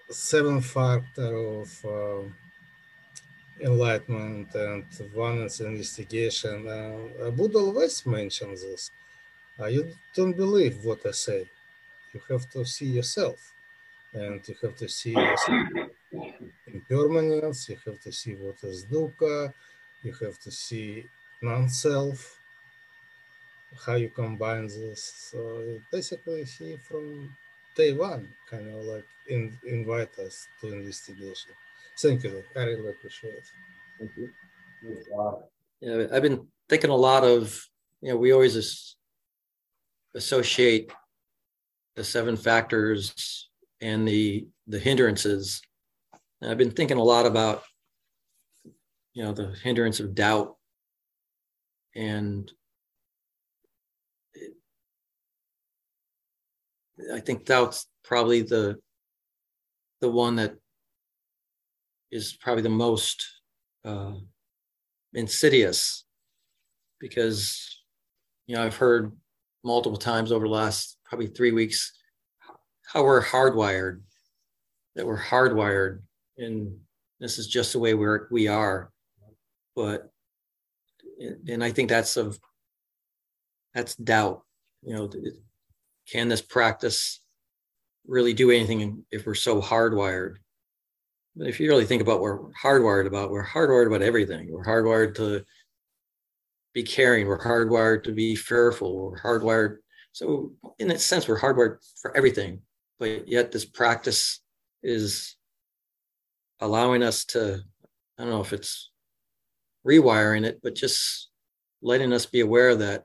seven 0.08 0.60
factor 0.60 1.34
of 1.36 1.84
uh, 1.84 2.22
enlightenment 3.60 4.54
and 4.54 4.84
one 5.14 5.38
is 5.42 5.60
investigation. 5.60 6.66
Uh, 6.68 7.30
Buddha 7.30 7.58
always 7.58 8.04
mentions 8.06 8.62
this. 8.62 8.90
Uh, 9.58 9.66
you 9.66 9.92
don't 10.14 10.36
believe 10.36 10.84
what 10.84 11.04
I 11.04 11.10
say. 11.10 11.48
You 12.12 12.20
have 12.28 12.48
to 12.50 12.64
see 12.64 12.86
yourself, 12.86 13.52
and 14.12 14.40
you 14.48 14.56
have 14.62 14.74
to 14.76 14.88
see 14.88 15.14
impermanence. 16.66 17.68
You 17.68 17.76
have 17.86 18.00
to 18.00 18.10
see 18.10 18.34
what 18.34 18.56
is 18.64 18.84
dukkha. 18.84 19.52
You 20.02 20.12
have 20.12 20.38
to 20.40 20.50
see 20.50 21.06
non-self 21.42 22.39
how 23.86 23.94
you 23.94 24.10
combine 24.10 24.66
this. 24.66 25.30
So 25.30 25.78
basically, 25.92 26.44
he 26.44 26.76
from 26.88 27.30
day 27.76 27.92
one 27.92 28.28
kind 28.48 28.68
of 28.68 28.84
like 28.84 29.04
in, 29.28 29.56
invite 29.66 30.18
us 30.18 30.46
to 30.60 30.72
investigation. 30.72 31.52
Thank 31.98 32.24
you. 32.24 32.42
I 32.56 32.60
really 32.60 32.90
appreciate 32.90 33.34
it. 33.34 33.44
Thank 33.98 34.10
you. 34.16 34.28
Yeah, 35.80 36.06
I've 36.12 36.22
been 36.22 36.46
thinking 36.68 36.90
a 36.90 36.96
lot 36.96 37.24
of, 37.24 37.62
you 38.00 38.10
know, 38.10 38.16
we 38.16 38.32
always 38.32 38.56
as- 38.56 38.96
associate 40.14 40.90
the 41.96 42.04
seven 42.04 42.36
factors 42.36 43.50
and 43.80 44.06
the 44.06 44.46
the 44.66 44.78
hindrances. 44.78 45.60
And 46.40 46.50
I've 46.50 46.58
been 46.58 46.70
thinking 46.70 46.96
a 46.96 47.02
lot 47.02 47.26
about, 47.26 47.62
you 49.12 49.22
know, 49.22 49.32
the 49.32 49.54
hindrance 49.62 50.00
of 50.00 50.14
doubt 50.14 50.56
and 51.94 52.50
I 57.14 57.20
think 57.20 57.44
doubt's 57.44 57.86
probably 58.04 58.42
the 58.42 58.78
the 60.00 60.10
one 60.10 60.36
that 60.36 60.54
is 62.10 62.32
probably 62.32 62.62
the 62.62 62.68
most 62.68 63.26
uh, 63.84 64.12
insidious 65.14 66.04
because 66.98 67.82
you 68.46 68.56
know 68.56 68.64
I've 68.64 68.76
heard 68.76 69.12
multiple 69.62 69.98
times 69.98 70.32
over 70.32 70.46
the 70.46 70.54
last 70.54 70.96
probably 71.04 71.26
three 71.26 71.52
weeks 71.52 71.92
how 72.86 73.04
we're 73.04 73.22
hardwired 73.22 74.00
that 74.96 75.06
we're 75.06 75.20
hardwired 75.20 76.00
and 76.38 76.76
this 77.20 77.38
is 77.38 77.46
just 77.46 77.72
the 77.74 77.78
way 77.78 77.94
we're 77.94 78.26
we 78.30 78.48
are. 78.48 78.90
But 79.76 80.10
and 81.48 81.62
i 81.62 81.70
think 81.70 81.88
that's 81.88 82.16
of 82.16 82.38
that's 83.74 83.94
doubt 83.96 84.42
you 84.82 84.94
know 84.94 85.10
can 86.10 86.28
this 86.28 86.42
practice 86.42 87.20
really 88.06 88.32
do 88.32 88.50
anything 88.50 89.04
if 89.10 89.26
we're 89.26 89.34
so 89.34 89.60
hardwired? 89.60 90.36
But 91.36 91.48
if 91.48 91.60
you 91.60 91.68
really 91.68 91.84
think 91.84 92.02
about 92.02 92.20
what 92.20 92.40
we're 92.40 92.52
hardwired 92.62 93.06
about 93.06 93.30
we're 93.30 93.46
hardwired 93.46 93.86
about 93.86 94.02
everything. 94.02 94.50
We're 94.50 94.64
hardwired 94.64 95.14
to 95.16 95.44
be 96.74 96.82
caring. 96.82 97.26
We're 97.26 97.42
hardwired 97.42 98.04
to 98.04 98.12
be 98.12 98.34
fearful. 98.34 99.10
We're 99.10 99.18
hardwired 99.18 99.76
so 100.12 100.52
in 100.78 100.88
that 100.88 101.00
sense 101.00 101.28
we're 101.28 101.40
hardwired 101.40 101.78
for 102.00 102.16
everything. 102.16 102.62
But 102.98 103.28
yet 103.28 103.52
this 103.52 103.64
practice 103.64 104.40
is 104.82 105.36
allowing 106.60 107.02
us 107.02 107.24
to 107.24 107.60
i 108.18 108.22
don't 108.22 108.30
know 108.30 108.40
if 108.40 108.52
it's 108.52 108.90
rewiring 109.86 110.44
it 110.44 110.60
but 110.62 110.74
just 110.74 111.30
letting 111.82 112.12
us 112.12 112.26
be 112.26 112.40
aware 112.40 112.76
that 112.76 113.04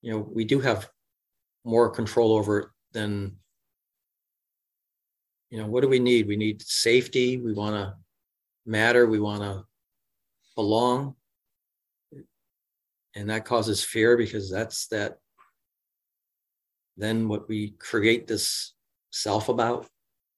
you 0.00 0.12
know 0.12 0.18
we 0.32 0.44
do 0.44 0.60
have 0.60 0.88
more 1.68 1.90
control 1.90 2.32
over 2.32 2.58
it 2.58 2.68
than 2.92 3.36
you 5.50 5.58
know 5.58 5.66
what 5.66 5.82
do 5.82 5.88
we 5.88 5.98
need 5.98 6.26
we 6.26 6.36
need 6.36 6.62
safety 6.62 7.36
we 7.36 7.52
want 7.52 7.74
to 7.74 7.94
matter 8.66 9.06
we 9.06 9.20
want 9.20 9.42
to 9.42 9.64
belong 10.56 11.14
and 13.14 13.30
that 13.30 13.44
causes 13.44 13.82
fear 13.82 14.16
because 14.16 14.50
that's 14.50 14.86
that 14.88 15.18
then 16.98 17.28
what 17.28 17.48
we 17.48 17.70
create 17.78 18.26
this 18.26 18.74
self 19.10 19.48
about 19.48 19.86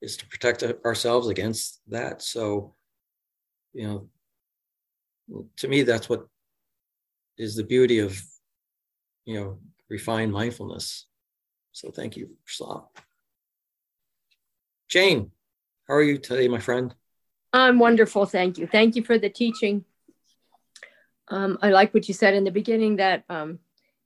is 0.02 0.16
to 0.18 0.26
protect 0.28 0.62
ourselves 0.84 1.28
against 1.28 1.80
that. 1.88 2.22
So, 2.22 2.74
you 3.72 4.08
know, 5.28 5.44
to 5.56 5.68
me, 5.68 5.82
that's 5.82 6.08
what 6.08 6.26
is 7.38 7.56
the 7.56 7.64
beauty 7.64 7.98
of, 7.98 8.20
you 9.24 9.40
know, 9.40 9.58
refined 9.88 10.32
mindfulness. 10.32 11.06
So 11.80 11.90
thank 11.90 12.14
you, 12.14 12.36
Slop. 12.44 12.98
Jane, 14.86 15.30
how 15.88 15.94
are 15.94 16.02
you 16.02 16.18
today, 16.18 16.46
my 16.46 16.58
friend? 16.58 16.94
I'm 17.54 17.78
wonderful. 17.78 18.26
Thank 18.26 18.58
you. 18.58 18.66
Thank 18.66 18.96
you 18.96 19.02
for 19.02 19.16
the 19.16 19.30
teaching. 19.30 19.86
Um, 21.28 21.56
I 21.62 21.70
like 21.70 21.94
what 21.94 22.06
you 22.06 22.12
said 22.12 22.34
in 22.34 22.44
the 22.44 22.50
beginning 22.50 22.96
that 22.96 23.24
um, 23.30 23.60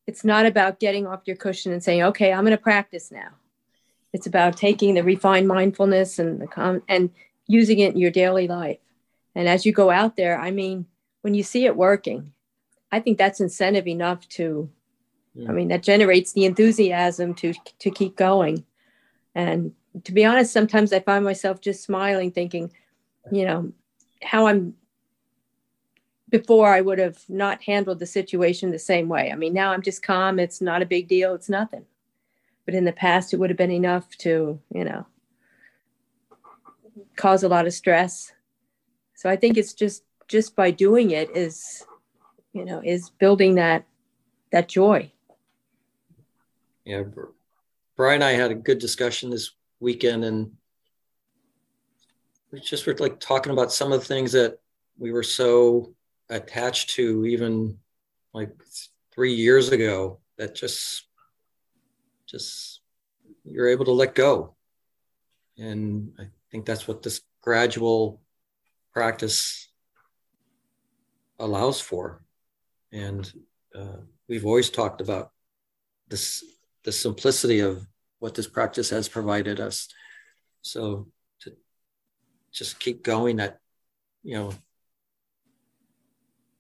it's 0.07 0.25
not 0.25 0.47
about 0.47 0.79
getting 0.79 1.09
off 1.09 1.23
your 1.25 1.35
cushion 1.35 1.73
and 1.73 1.83
saying, 1.83 2.05
okay, 2.05 2.33
I'm 2.33 2.45
going 2.45 2.57
to 2.57 2.63
practice 2.63 3.11
now. 3.11 3.31
It's 4.13 4.29
about 4.29 4.57
taking 4.57 4.95
the 4.95 5.03
refined 5.03 5.49
mindfulness 5.49 6.21
and 6.21 6.41
the 6.41 6.47
com- 6.47 6.85
and 6.89 7.11
using 7.49 7.81
it 7.81 7.95
in 7.95 7.99
your 7.99 8.13
daily 8.13 8.47
life. 8.47 8.79
And 9.35 9.49
as 9.49 9.67
you 9.67 9.73
go 9.73 9.91
out 9.91 10.15
there, 10.15 10.39
I 10.39 10.53
mean, 10.53 10.87
when 11.23 11.35
you 11.35 11.43
see 11.43 11.65
it 11.65 11.77
working, 11.77 12.35
I 12.93 13.01
think 13.01 13.19
that's 13.19 13.41
incentive 13.41 13.89
enough 13.89 14.29
to, 14.29 14.71
I 15.49 15.53
mean, 15.53 15.69
that 15.69 15.83
generates 15.83 16.33
the 16.33 16.45
enthusiasm 16.45 17.35
to 17.35 17.55
to 17.81 17.91
keep 17.91 18.17
going. 18.17 18.65
And 19.35 19.73
to 20.05 20.13
be 20.13 20.25
honest, 20.25 20.53
sometimes 20.53 20.93
I 20.93 21.01
find 21.01 21.25
myself 21.25 21.61
just 21.61 21.83
smiling, 21.83 22.31
thinking, 22.31 22.73
you 23.33 23.45
know, 23.45 23.73
how 24.23 24.47
I'm 24.47 24.75
before 26.29 26.73
I 26.73 26.81
would 26.81 26.99
have 26.99 27.19
not 27.29 27.63
handled 27.63 27.99
the 27.99 28.07
situation 28.07 28.71
the 28.71 28.79
same 28.79 29.09
way. 29.09 29.31
I 29.31 29.37
mean, 29.37 29.55
now 29.55 29.73
I'm 29.73 29.83
just 29.83 30.03
calm. 30.03 30.39
It's 30.39 30.61
not 30.61 30.83
a 30.83 30.87
big 30.87 31.09
deal. 31.09 31.35
It's 31.35 31.49
nothing 31.49 31.85
but 32.65 32.75
in 32.75 32.85
the 32.85 32.93
past 32.93 33.33
it 33.33 33.39
would 33.39 33.51
have 33.51 33.57
been 33.57 33.71
enough 33.71 34.09
to 34.19 34.61
you 34.75 34.85
know 34.85 35.07
cause 37.17 37.43
a 37.43 37.49
lot 37.49 37.67
of 37.67 37.73
stress 37.73 38.33
so 39.15 39.29
i 39.29 39.37
think 39.37 39.57
it's 39.57 39.75
just 39.75 40.05
just 40.29 40.57
by 40.57 40.71
doing 40.71 41.11
it 41.11 41.35
is 41.37 41.85
you 42.53 42.65
know 42.65 42.81
is 42.85 43.11
building 43.11 43.55
that 43.57 43.85
that 44.51 44.69
joy 44.69 45.11
yeah 46.85 47.03
brian 47.97 48.17
and 48.17 48.25
i 48.25 48.33
had 48.33 48.51
a 48.51 48.55
good 48.55 48.79
discussion 48.79 49.31
this 49.31 49.53
weekend 49.81 50.25
and 50.25 50.51
we 52.51 52.61
just 52.61 52.87
were 52.87 52.95
like 52.99 53.19
talking 53.19 53.53
about 53.53 53.73
some 53.73 53.93
of 53.93 54.01
the 54.01 54.07
things 54.07 54.33
that 54.33 54.59
we 54.97 55.11
were 55.11 55.25
so 55.25 55.93
attached 56.31 56.91
to 56.91 57.27
even 57.27 57.77
like 58.33 58.51
three 59.13 59.35
years 59.35 59.71
ago 59.71 60.21
that 60.39 60.55
just 60.55 61.07
just 62.27 62.81
you're 63.45 63.69
able 63.69 63.85
to 63.85 63.93
let 63.93 64.15
go. 64.15 64.55
And 65.59 66.13
I 66.19 66.25
think 66.51 66.65
that's 66.65 66.89
what 66.89 67.03
this 67.03 67.21
gradual 67.41 68.21
practice 68.93 69.69
allows 71.39 71.81
for. 71.81 72.23
And 72.93 73.31
uh, 73.75 73.99
we've 74.29 74.47
always 74.47 74.71
talked 74.71 75.01
about 75.01 75.31
this 76.09 76.45
the 76.85 76.93
simplicity 76.93 77.61
of 77.61 77.87
what 78.19 78.35
this 78.35 78.47
practice 78.47 78.91
has 78.91 79.09
provided 79.09 79.61
us. 79.61 79.89
So 80.63 81.09
to 81.41 81.53
just 82.53 82.79
keep 82.79 83.03
going 83.03 83.37
that, 83.37 83.59
you 84.23 84.35
know, 84.35 84.53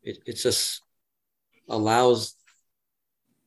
it, 0.02 0.18
it 0.26 0.34
just 0.34 0.82
allows 1.68 2.34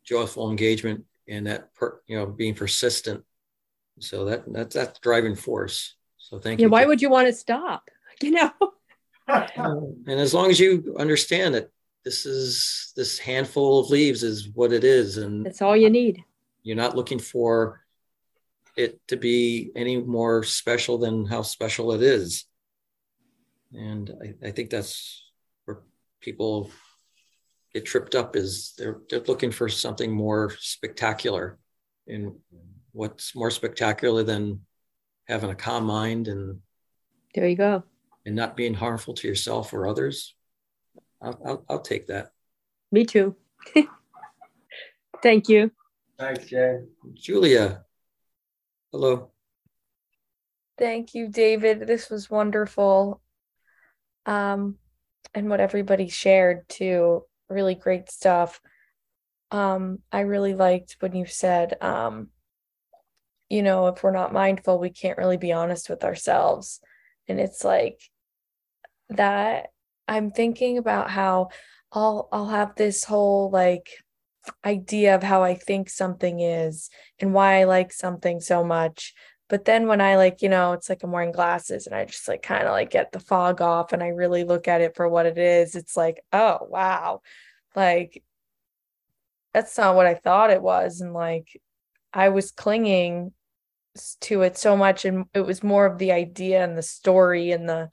joyful 0.04 0.50
engagement 0.50 1.04
and 1.28 1.46
that 1.48 1.74
per, 1.76 2.00
you 2.08 2.18
know 2.18 2.26
being 2.26 2.56
persistent. 2.56 3.24
So 4.00 4.26
that 4.26 4.44
that's 4.48 4.76
that's 4.76 5.00
driving 5.00 5.36
force. 5.36 5.96
So 6.18 6.40
thank 6.40 6.60
yeah, 6.60 6.66
you. 6.66 6.72
why 6.72 6.86
would 6.86 7.02
you 7.02 7.10
want 7.10 7.28
to 7.28 7.34
stop? 7.34 7.90
You 8.22 8.32
know? 8.32 8.52
And 10.08 10.20
as 10.20 10.34
long 10.34 10.50
as 10.50 10.60
you 10.60 10.96
understand 10.98 11.54
that 11.54 11.70
this 12.04 12.26
is 12.26 12.94
this 12.96 13.20
handful 13.20 13.80
of 13.80 13.90
leaves 13.90 14.24
is 14.24 14.50
what 14.56 14.72
it 14.72 14.86
is 14.86 15.18
and 15.18 15.46
that's 15.46 15.62
all 15.62 15.76
you 15.76 15.90
need 15.90 16.24
you're 16.68 16.76
not 16.76 16.98
looking 16.98 17.18
for 17.18 17.80
it 18.76 19.00
to 19.08 19.16
be 19.16 19.72
any 19.74 19.96
more 19.96 20.44
special 20.44 20.98
than 20.98 21.26
how 21.26 21.42
special 21.42 21.94
it 21.94 22.02
is. 22.02 22.46
And 23.74 24.12
i, 24.22 24.48
I 24.48 24.52
think 24.52 24.70
that's 24.70 25.32
where 25.64 25.80
people 26.20 26.70
get 27.74 27.86
tripped 27.86 28.16
up 28.16 28.36
is 28.36 28.74
they're, 28.78 29.00
they're 29.10 29.22
looking 29.22 29.52
for 29.52 29.70
something 29.70 30.12
more 30.12 30.52
spectacular 30.60 31.58
and 32.06 32.34
what's 32.92 33.34
more 33.34 33.52
spectacular 33.52 34.24
than 34.24 34.62
having 35.26 35.50
a 35.50 35.56
calm 35.56 35.86
mind 35.86 36.28
and 36.28 36.60
there 37.34 37.48
you 37.48 37.56
go. 37.56 37.84
and 38.26 38.36
not 38.36 38.58
being 38.58 38.74
harmful 38.74 39.14
to 39.14 39.28
yourself 39.28 39.74
or 39.74 39.88
others. 39.88 40.36
I'll, 41.22 41.40
I'll, 41.46 41.66
I'll 41.70 41.82
take 41.82 42.08
that. 42.08 42.32
Me 42.92 43.06
too. 43.06 43.36
Thank 45.24 45.48
you 45.50 45.72
thanks 46.18 46.46
jay. 46.46 46.80
Julia. 47.14 47.84
Hello. 48.92 49.32
Thank 50.78 51.14
you 51.14 51.28
david. 51.28 51.88
This 51.88 52.10
was 52.10 52.30
wonderful. 52.30 53.22
Um 54.26 54.78
and 55.34 55.50
what 55.50 55.60
everybody 55.60 56.10
shared 56.10 56.68
too. 56.68 57.24
Really 57.50 57.76
great 57.76 58.10
stuff. 58.10 58.60
Um, 59.52 60.00
I 60.12 60.22
really 60.22 60.56
liked 60.56 60.98
when 61.00 61.16
you 61.16 61.26
said, 61.26 61.76
um, 61.82 62.30
you 63.50 63.64
know, 63.64 63.88
if 63.88 64.04
we're 64.04 64.12
not 64.12 64.34
mindful, 64.34 64.80
we 64.80 64.90
can't 64.90 65.18
really 65.18 65.38
be 65.38 65.54
honest 65.54 65.90
with 65.90 66.04
ourselves. 66.04 66.82
And 67.28 67.40
it's 67.40 67.64
like 67.64 68.02
that 69.10 69.68
I'm 70.08 70.32
thinking 70.32 70.78
about 70.78 71.10
how 71.10 71.50
I'll 71.92 72.28
I'll 72.32 72.48
have 72.48 72.76
this 72.76 73.04
whole 73.04 73.50
like 73.50 73.90
idea 74.66 75.16
of 75.16 75.24
how 75.24 75.44
I 75.44 75.56
think 75.56 75.90
something 75.90 76.40
is 76.40 76.90
and 77.20 77.34
why 77.34 77.62
I 77.62 77.64
like 77.66 77.92
something 77.92 78.40
so 78.40 78.64
much. 78.64 79.14
But 79.50 79.66
then 79.66 79.88
when 79.88 80.02
I 80.02 80.18
like, 80.18 80.42
you 80.42 80.50
know, 80.50 80.74
it's 80.74 80.90
like 80.90 81.04
I'm 81.04 81.12
wearing 81.12 81.32
glasses 81.32 81.88
and 81.88 81.96
I 81.96 82.06
just 82.06 82.28
like 82.28 82.42
kind 82.42 82.64
of 82.64 82.72
like 82.72 82.90
get 82.90 83.12
the 83.12 83.20
fog 83.20 83.62
off 83.62 83.94
and 83.94 84.04
I 84.04 84.08
really 84.08 84.44
look 84.44 84.68
at 84.68 84.82
it 84.82 84.96
for 84.96 85.08
what 85.08 85.26
it 85.26 85.38
is. 85.38 85.76
It's 85.76 85.96
like, 85.96 86.22
oh, 86.34 86.60
wow. 86.70 87.22
Like, 87.76 88.24
that's 89.54 89.78
not 89.78 89.96
what 89.96 90.06
I 90.06 90.16
thought 90.16 90.50
it 90.50 90.62
was. 90.62 91.00
And 91.00 91.14
like, 91.14 91.62
I 92.14 92.30
was 92.30 92.52
clinging 92.52 93.32
to 94.22 94.42
it 94.42 94.58
so 94.58 94.76
much. 94.76 95.06
And 95.06 95.26
it 95.34 95.42
was 95.42 95.64
more 95.64 95.86
of 95.86 95.98
the 95.98 96.12
idea 96.12 96.64
and 96.64 96.78
the 96.78 96.82
story 96.82 97.52
and 97.52 97.70
the, 97.70 97.90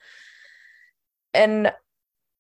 and 1.33 1.73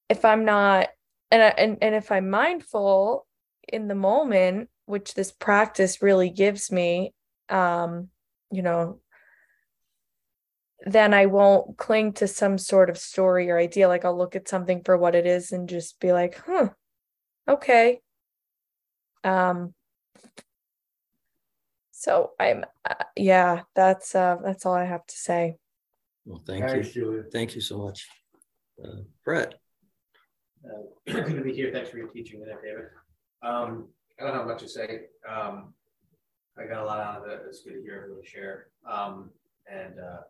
if 0.08 0.24
I'm 0.24 0.44
not, 0.44 0.88
and, 1.30 1.42
and, 1.42 1.78
and 1.80 1.94
if 1.94 2.10
I'm 2.10 2.30
mindful 2.30 3.26
in 3.68 3.88
the 3.88 3.94
moment, 3.94 4.68
which 4.86 5.14
this 5.14 5.32
practice 5.32 6.02
really 6.02 6.30
gives 6.30 6.70
me, 6.70 7.12
um, 7.48 8.08
you 8.50 8.62
know, 8.62 9.00
then 10.86 11.14
I 11.14 11.26
won't 11.26 11.78
cling 11.78 12.12
to 12.14 12.28
some 12.28 12.58
sort 12.58 12.90
of 12.90 12.98
story 12.98 13.50
or 13.50 13.58
idea. 13.58 13.88
Like 13.88 14.04
I'll 14.04 14.16
look 14.16 14.36
at 14.36 14.48
something 14.48 14.82
for 14.84 14.98
what 14.98 15.14
it 15.14 15.26
is 15.26 15.52
and 15.52 15.68
just 15.68 15.98
be 15.98 16.12
like, 16.12 16.40
huh, 16.46 16.68
okay. 17.48 18.00
Um, 19.22 19.72
so 21.92 22.32
I'm, 22.38 22.64
uh, 22.88 23.04
yeah, 23.16 23.62
that's 23.74 24.14
uh, 24.14 24.36
that's 24.44 24.66
all 24.66 24.74
I 24.74 24.84
have 24.84 25.06
to 25.06 25.16
say. 25.16 25.56
Well, 26.26 26.42
thank 26.46 26.66
Thanks, 26.66 26.94
you. 26.94 27.02
Julia. 27.02 27.22
Thank 27.32 27.54
you 27.54 27.60
so 27.60 27.78
much. 27.78 28.06
Uh, 28.82 29.02
Brett, 29.24 29.54
Uh, 30.64 30.82
Good 31.12 31.36
to 31.36 31.42
be 31.42 31.52
here. 31.54 31.70
Thanks 31.72 31.90
for 31.90 31.98
your 31.98 32.08
teaching 32.08 32.40
today, 32.40 32.56
David. 32.62 32.84
Um, 33.44 33.88
I 34.20 34.24
don't 34.24 34.34
have 34.34 34.46
much 34.46 34.60
to 34.62 34.68
say. 34.68 35.00
Um, 35.28 35.74
I 36.58 36.66
got 36.66 36.82
a 36.82 36.86
lot 36.86 37.00
out 37.00 37.22
of 37.22 37.28
it. 37.28 37.42
It's 37.48 37.62
good 37.62 37.74
to 37.74 37.82
hear 37.82 38.02
everyone 38.04 38.24
share. 38.24 38.66
Um, 38.88 39.30
and, 39.70 39.98
uh, 39.98 40.22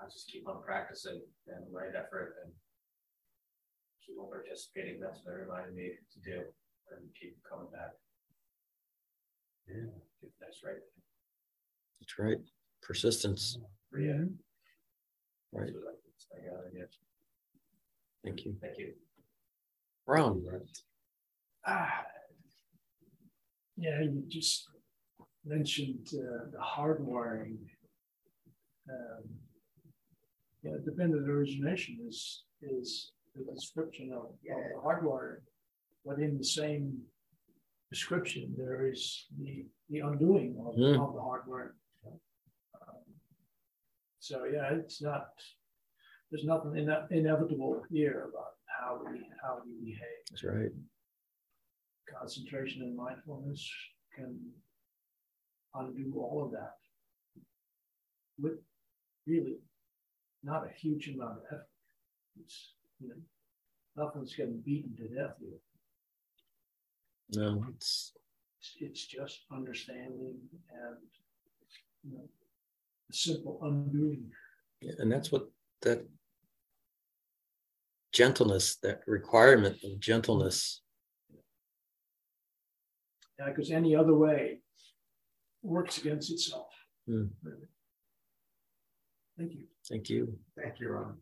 I 0.00 0.04
just 0.10 0.28
keep 0.30 0.48
on 0.48 0.62
practicing 0.62 1.20
and 1.48 1.64
right 1.72 1.90
effort 1.94 2.36
and 2.44 2.52
keep 4.06 4.18
on 4.18 4.28
participating. 4.30 5.00
That's 5.00 5.20
what 5.24 5.34
it 5.34 5.38
reminded 5.46 5.74
me 5.74 5.90
to 6.12 6.18
do 6.20 6.38
and 6.90 7.08
keep 7.18 7.36
coming 7.48 7.68
back. 7.72 7.90
Yeah, 9.68 9.90
that's 10.40 10.62
right. 10.64 10.80
that's 12.00 12.18
right. 12.18 12.38
Persistence. 12.82 13.58
Yeah. 13.98 14.24
Right. 15.52 15.72
That's 15.72 15.74
what 15.74 15.94
I- 15.94 16.40
I 16.42 16.46
got 16.46 16.58
out 16.60 16.66
of. 16.66 16.72
Thank 18.24 18.44
you. 18.44 18.56
Thank 18.60 18.78
you. 18.78 18.94
Ron, 20.06 20.44
Ah. 21.64 22.06
Yeah, 23.76 24.00
you 24.02 24.22
just 24.28 24.68
mentioned 25.44 26.08
uh, 26.14 26.50
the 26.52 26.58
hardwiring. 26.58 27.56
Um, 28.88 29.24
yeah, 30.62 30.72
dependent 30.84 31.28
origination 31.28 31.98
is 32.08 32.44
is 32.62 33.12
the 33.34 33.44
description 33.52 34.12
of, 34.12 34.24
of 34.26 34.34
the 34.44 34.80
hardwiring, 34.84 35.40
but 36.04 36.18
in 36.18 36.36
the 36.38 36.44
same 36.44 36.98
description, 37.90 38.54
there 38.56 38.86
is 38.90 39.26
the 39.40 39.66
the 39.88 40.00
undoing 40.00 40.56
of, 40.60 40.74
of 41.00 41.14
the 41.14 41.20
hardwiring. 41.20 41.74
Um, 42.06 43.02
so 44.20 44.44
yeah, 44.44 44.68
it's 44.74 45.02
not. 45.02 45.28
There's 46.30 46.44
nothing 46.44 46.76
ine- 46.78 47.06
inevitable 47.10 47.82
here 47.90 48.30
about 48.32 48.52
how 48.66 49.00
we 49.04 49.20
how 49.42 49.60
we 49.64 49.72
behave 49.84 50.22
that's 50.30 50.44
right. 50.44 50.70
Concentration 52.18 52.82
and 52.82 52.96
mindfulness 52.96 53.68
can 54.14 54.38
undo 55.74 56.12
all 56.16 56.42
of 56.44 56.52
that 56.52 56.74
with 58.38 58.58
really 59.26 59.58
not 60.42 60.66
a 60.66 60.80
huge 60.80 61.08
amount 61.08 61.38
of 61.38 61.44
effort. 61.46 61.68
It's, 62.40 62.72
you 63.00 63.08
know, 63.08 64.04
nothing's 64.04 64.34
getting 64.34 64.60
beaten 64.64 64.96
to 64.96 65.08
death 65.08 65.36
here. 65.40 65.60
No, 67.34 67.64
it's 67.74 68.12
It's, 68.60 68.76
it's 68.78 69.06
just 69.06 69.40
understanding 69.50 70.36
and 70.70 70.96
you 72.04 72.16
know, 72.16 72.28
a 73.10 73.14
simple 73.14 73.58
undoing. 73.62 74.30
Yeah, 74.80 74.92
and 74.98 75.10
that's 75.10 75.32
what 75.32 75.48
that 75.82 76.06
gentleness, 78.12 78.76
that 78.82 79.00
requirement 79.06 79.78
of 79.84 79.98
gentleness. 79.98 80.82
Because 83.46 83.70
any 83.70 83.94
other 83.94 84.14
way 84.14 84.60
works 85.62 85.98
against 85.98 86.30
itself. 86.30 86.68
Really. 87.06 87.28
Thank 89.38 89.52
you. 89.52 89.64
Thank 89.88 90.08
you, 90.08 90.38
Thank 90.56 90.80
you, 90.80 90.90
Ron. 90.90 91.16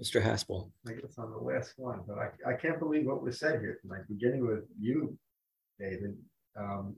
Mr. 0.00 0.22
Haspel. 0.22 0.70
I 0.88 0.92
guess 0.92 1.18
I'm 1.18 1.30
the 1.30 1.36
last 1.38 1.74
one, 1.76 2.00
but 2.06 2.16
I, 2.18 2.50
I 2.50 2.54
can't 2.54 2.78
believe 2.78 3.04
what 3.06 3.22
was 3.22 3.38
said 3.38 3.60
here 3.60 3.78
tonight, 3.82 4.08
beginning 4.08 4.46
with 4.46 4.64
you, 4.78 5.18
David, 5.78 6.16
um, 6.58 6.96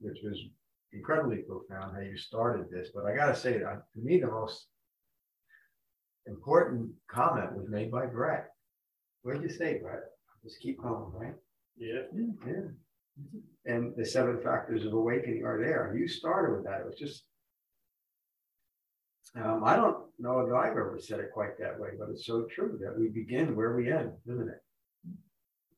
which 0.00 0.18
was 0.24 0.36
incredibly 0.92 1.38
profound 1.38 1.94
how 1.94 2.00
you 2.00 2.16
started 2.16 2.66
this. 2.70 2.88
But 2.92 3.06
I 3.06 3.14
gotta 3.14 3.36
say, 3.36 3.58
that 3.58 3.82
to 3.94 4.00
me, 4.00 4.18
the 4.18 4.26
most 4.26 4.66
important 6.26 6.90
comment 7.08 7.56
was 7.56 7.68
made 7.68 7.90
by 7.92 8.06
Brett. 8.06 8.48
What 9.22 9.34
did 9.34 9.42
you 9.42 9.56
say, 9.56 9.78
Brett? 9.80 10.02
Just 10.42 10.60
keep 10.60 10.82
going, 10.82 11.12
right? 11.12 11.34
Yeah. 11.76 12.02
Yeah. 12.46 12.62
And 13.66 13.94
the 13.96 14.04
seven 14.06 14.40
factors 14.42 14.84
of 14.86 14.92
awakening 14.94 15.44
are 15.44 15.60
there. 15.62 15.94
You 15.96 16.08
started 16.08 16.56
with 16.56 16.64
that. 16.64 16.80
It 16.80 16.86
was 16.86 16.96
just. 16.98 17.24
Um, 19.36 19.62
I 19.64 19.76
don't 19.76 20.06
know 20.18 20.44
that 20.48 20.54
I've 20.56 20.72
ever 20.72 20.98
said 21.00 21.20
it 21.20 21.30
quite 21.32 21.56
that 21.60 21.78
way, 21.78 21.90
but 21.98 22.08
it's 22.10 22.26
so 22.26 22.46
true 22.52 22.78
that 22.82 22.98
we 22.98 23.08
begin 23.08 23.54
where 23.54 23.76
we 23.76 23.92
end, 23.92 24.10
isn't 24.26 24.48
it? 24.48 24.60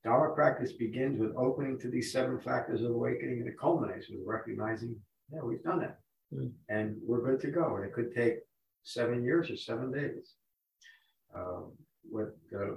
Dharma 0.04 0.34
practice 0.34 0.72
begins 0.72 1.18
with 1.20 1.36
opening 1.36 1.78
to 1.80 1.90
these 1.90 2.12
seven 2.12 2.40
factors 2.40 2.82
of 2.82 2.90
awakening, 2.92 3.40
and 3.40 3.48
it 3.48 3.58
culminates 3.60 4.08
with 4.08 4.20
recognizing, 4.26 4.96
yeah, 5.30 5.40
we've 5.42 5.62
done 5.62 5.82
it, 5.82 5.94
Mm. 6.34 6.50
and 6.70 6.96
we're 7.06 7.20
good 7.20 7.40
to 7.42 7.50
go. 7.50 7.76
And 7.76 7.84
it 7.84 7.92
could 7.92 8.14
take 8.14 8.38
seven 8.84 9.22
years 9.22 9.50
or 9.50 9.56
seven 9.56 9.92
days. 9.92 10.34
Um, 11.34 11.72
what, 12.10 12.34
uh, 12.58 12.76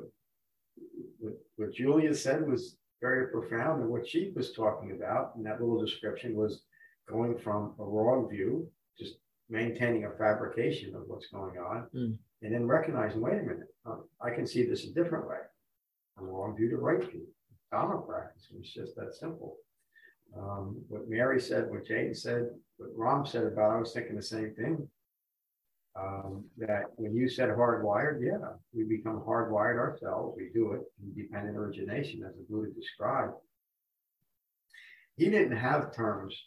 what 1.19 1.33
what 1.55 1.71
Julia 1.73 2.13
said 2.13 2.45
was 2.45 2.77
very 3.01 3.27
profound, 3.29 3.81
and 3.81 3.89
what 3.89 4.07
she 4.07 4.31
was 4.35 4.53
talking 4.53 4.91
about 4.91 5.33
in 5.35 5.43
that 5.43 5.59
little 5.59 5.79
description 5.79 6.35
was 6.35 6.63
going 7.07 7.37
from 7.37 7.75
a 7.79 7.83
wrong 7.83 8.27
view, 8.29 8.67
just 8.97 9.15
maintaining 9.49 10.05
a 10.05 10.11
fabrication 10.17 10.95
of 10.95 11.03
what's 11.07 11.27
going 11.27 11.57
on, 11.57 11.87
Mm. 11.93 12.17
and 12.41 12.53
then 12.53 12.65
recognizing, 12.67 13.21
wait 13.21 13.39
a 13.39 13.43
minute, 13.43 13.67
uh, 13.85 13.97
I 14.21 14.31
can 14.31 14.47
see 14.47 14.63
this 14.65 14.85
a 14.85 14.93
different 14.93 15.27
way. 15.27 15.37
From 16.15 16.27
wrong 16.27 16.55
view 16.55 16.69
to 16.69 16.77
right 16.77 17.03
view. 17.11 17.27
Dharma 17.71 18.01
practice. 18.01 18.47
It's 18.57 18.73
just 18.73 18.95
that 18.95 19.13
simple. 19.13 19.57
Um, 20.35 20.81
what 20.87 21.07
Mary 21.09 21.39
said, 21.39 21.69
what 21.69 21.85
Jane 21.85 22.13
said, 22.13 22.49
what 22.77 22.89
Ram 22.95 23.25
said 23.25 23.43
about, 23.45 23.71
I 23.71 23.79
was 23.79 23.93
thinking 23.93 24.15
the 24.15 24.21
same 24.21 24.53
thing. 24.55 24.89
Um, 25.97 26.43
that 26.57 26.83
when 26.95 27.15
you 27.15 27.29
said 27.29 27.49
hardwired, 27.49 28.19
yeah, 28.21 28.49
we 28.73 28.83
become 28.83 29.21
hardwired 29.21 29.77
ourselves. 29.77 30.35
We 30.37 30.49
do 30.53 30.73
it 30.73 30.81
in 31.01 31.13
dependent 31.15 31.55
origination, 31.55 32.23
as 32.27 32.35
the 32.35 32.45
Buddha 32.49 32.69
described. 32.73 33.33
He 35.15 35.29
didn't 35.29 35.55
have 35.55 35.95
terms 35.95 36.37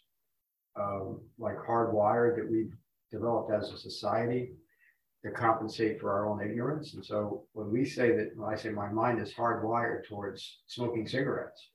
um, 0.79 1.21
like 1.39 1.57
hardwired 1.57 2.35
that 2.35 2.49
we've 2.49 2.73
developed 3.11 3.51
as 3.51 3.71
a 3.71 3.77
society 3.77 4.51
to 5.25 5.31
compensate 5.31 5.99
for 5.99 6.11
our 6.11 6.29
own 6.29 6.41
ignorance. 6.41 6.93
And 6.93 7.03
so 7.03 7.45
when 7.53 7.71
we 7.71 7.85
say 7.85 8.15
that, 8.15 8.31
when 8.35 8.53
I 8.53 8.55
say 8.55 8.69
my 8.69 8.89
mind 8.89 9.19
is 9.19 9.33
hardwired 9.33 10.07
towards 10.07 10.59
smoking 10.67 11.07
cigarettes, 11.07 11.71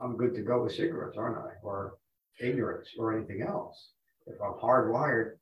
I'm 0.00 0.16
good 0.16 0.34
to 0.34 0.42
go 0.42 0.62
with 0.62 0.74
cigarettes, 0.74 1.16
aren't 1.16 1.38
I? 1.38 1.52
Or 1.62 1.94
ignorance 2.40 2.90
or 2.98 3.16
anything 3.16 3.42
else. 3.42 3.92
If 4.26 4.40
I'm 4.40 4.60
hardwired, 4.62 5.38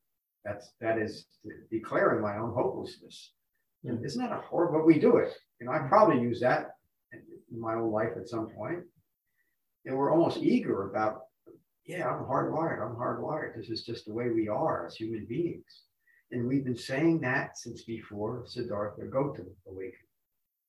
that's 0.47 0.73
that 0.81 0.99
is 0.99 1.27
declaring 1.71 2.23
my 2.23 2.37
own 2.37 2.55
hopelessness. 2.55 3.33
And 3.85 4.05
isn't 4.05 4.23
that 4.23 4.37
a 4.37 4.41
horrible? 4.41 4.79
But 4.79 4.87
we 4.87 4.99
do 4.99 5.17
it. 5.17 5.33
You 5.61 5.67
know, 5.67 5.73
I 5.73 5.79
probably 5.89 6.21
use 6.21 6.41
that 6.41 6.71
in 7.13 7.61
my 7.61 7.75
own 7.75 7.91
life 7.91 8.13
at 8.17 8.29
some 8.29 8.49
point. 8.51 8.81
And 9.85 9.97
we're 9.97 10.13
almost 10.13 10.39
eager 10.39 10.91
about, 10.91 11.23
yeah, 11.85 12.09
I'm 12.09 12.25
hardwired. 12.25 12.83
I'm 12.83 12.97
hardwired. 12.97 13.57
This 13.57 13.71
is 13.71 13.85
just 13.85 14.07
the 14.07 14.13
way 14.13 14.31
we 14.31 14.49
are 14.49 14.87
as 14.87 14.97
human 14.97 15.27
beings. 15.27 15.83
And 16.33 16.47
we've 16.47 16.65
been 16.65 16.77
saying 16.77 17.21
that 17.21 17.57
since 17.57 17.83
before 17.83 18.45
Siddhartha 18.47 19.05
Gautama 19.07 19.51
awakened. 19.69 20.03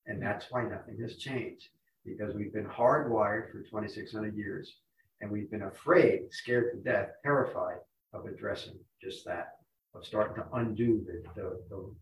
And 0.06 0.22
that's 0.22 0.46
why 0.52 0.64
nothing 0.64 1.00
has 1.02 1.18
changed 1.18 1.70
because 2.06 2.36
we've 2.36 2.54
been 2.54 2.68
hardwired 2.68 3.52
for 3.52 3.62
2,600 3.64 4.36
years 4.36 4.78
and 5.20 5.30
we've 5.30 5.52
been 5.52 5.64
afraid, 5.64 6.32
scared 6.32 6.72
to 6.72 6.90
death, 6.90 7.10
terrified 7.24 7.80
of 8.14 8.26
addressing 8.26 8.76
just 9.02 9.26
that, 9.26 9.57
of 9.98 10.06
starting 10.06 10.36
to 10.36 10.46
undo 10.54 11.04
the, 11.06 11.24
the, 11.36 11.60
the, 11.70 11.94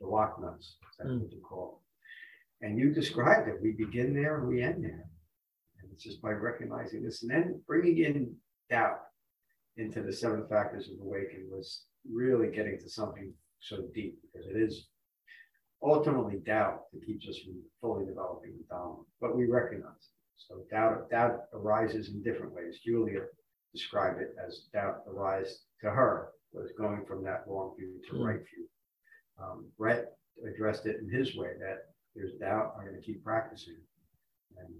the 0.00 0.06
lock 0.06 0.40
nuts. 0.40 0.76
That's 0.98 1.10
what 1.10 1.18
hmm. 1.18 1.26
you 1.30 1.40
call 1.40 1.80
it. 2.60 2.66
And 2.66 2.78
you 2.78 2.92
described 2.92 3.48
it. 3.48 3.62
We 3.62 3.72
begin 3.72 4.14
there 4.14 4.38
and 4.38 4.48
we 4.48 4.62
end 4.62 4.84
there. 4.84 5.04
And 5.80 5.90
it's 5.92 6.04
just 6.04 6.20
by 6.20 6.30
recognizing 6.30 7.02
this 7.02 7.22
and 7.22 7.30
then 7.30 7.60
bringing 7.66 7.98
in 7.98 8.34
doubt 8.68 9.00
into 9.76 10.02
the 10.02 10.12
seven 10.12 10.46
factors 10.48 10.88
of 10.88 11.00
awakening 11.00 11.48
was 11.50 11.84
really 12.10 12.48
getting 12.48 12.78
to 12.78 12.88
something 12.88 13.32
so 13.60 13.84
deep 13.94 14.18
because 14.22 14.46
it 14.48 14.56
is 14.56 14.88
ultimately 15.82 16.36
doubt 16.44 16.82
that 16.92 17.06
keeps 17.06 17.26
us 17.28 17.38
from 17.38 17.54
fully 17.80 18.04
developing 18.04 18.52
the 18.58 18.74
Dhamma. 18.74 19.04
But 19.20 19.36
we 19.36 19.46
recognize 19.46 19.90
it. 19.90 20.20
So 20.36 20.62
doubt, 20.70 21.10
doubt 21.10 21.44
arises 21.54 22.10
in 22.10 22.22
different 22.22 22.54
ways. 22.54 22.80
Julia 22.84 23.20
described 23.72 24.20
it 24.20 24.34
as 24.46 24.66
doubt 24.72 25.02
arise 25.06 25.60
to 25.82 25.90
her, 25.90 26.30
was 26.52 26.72
going 26.76 27.04
from 27.06 27.22
that 27.24 27.44
wrong 27.46 27.74
view 27.76 28.00
to 28.08 28.14
Mm. 28.14 28.26
right 28.26 28.44
view. 28.48 28.68
Um, 29.38 29.70
Brett 29.78 30.16
addressed 30.44 30.86
it 30.86 31.00
in 31.00 31.08
his 31.08 31.36
way 31.36 31.56
that 31.58 31.94
there's 32.14 32.34
doubt, 32.38 32.74
I'm 32.76 32.86
going 32.86 32.96
to 33.00 33.02
keep 33.02 33.22
practicing. 33.22 33.78
And 34.56 34.74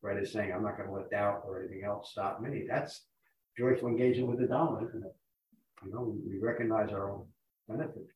Brett 0.00 0.22
is 0.22 0.32
saying, 0.32 0.52
I'm 0.52 0.62
not 0.62 0.76
going 0.76 0.88
to 0.88 0.94
let 0.94 1.10
doubt 1.10 1.42
or 1.46 1.60
anything 1.60 1.84
else 1.84 2.10
stop 2.12 2.40
me. 2.40 2.66
That's 2.68 3.06
joyful 3.58 3.88
engagement 3.88 4.28
with 4.28 4.40
the 4.40 4.46
Dhamma, 4.46 4.86
isn't 4.88 5.04
it? 5.04 5.16
You 5.84 5.92
know, 5.92 6.16
we, 6.24 6.38
recognize 6.38 6.90
our 6.92 7.10
own 7.10 7.26
benefit. 7.68 8.06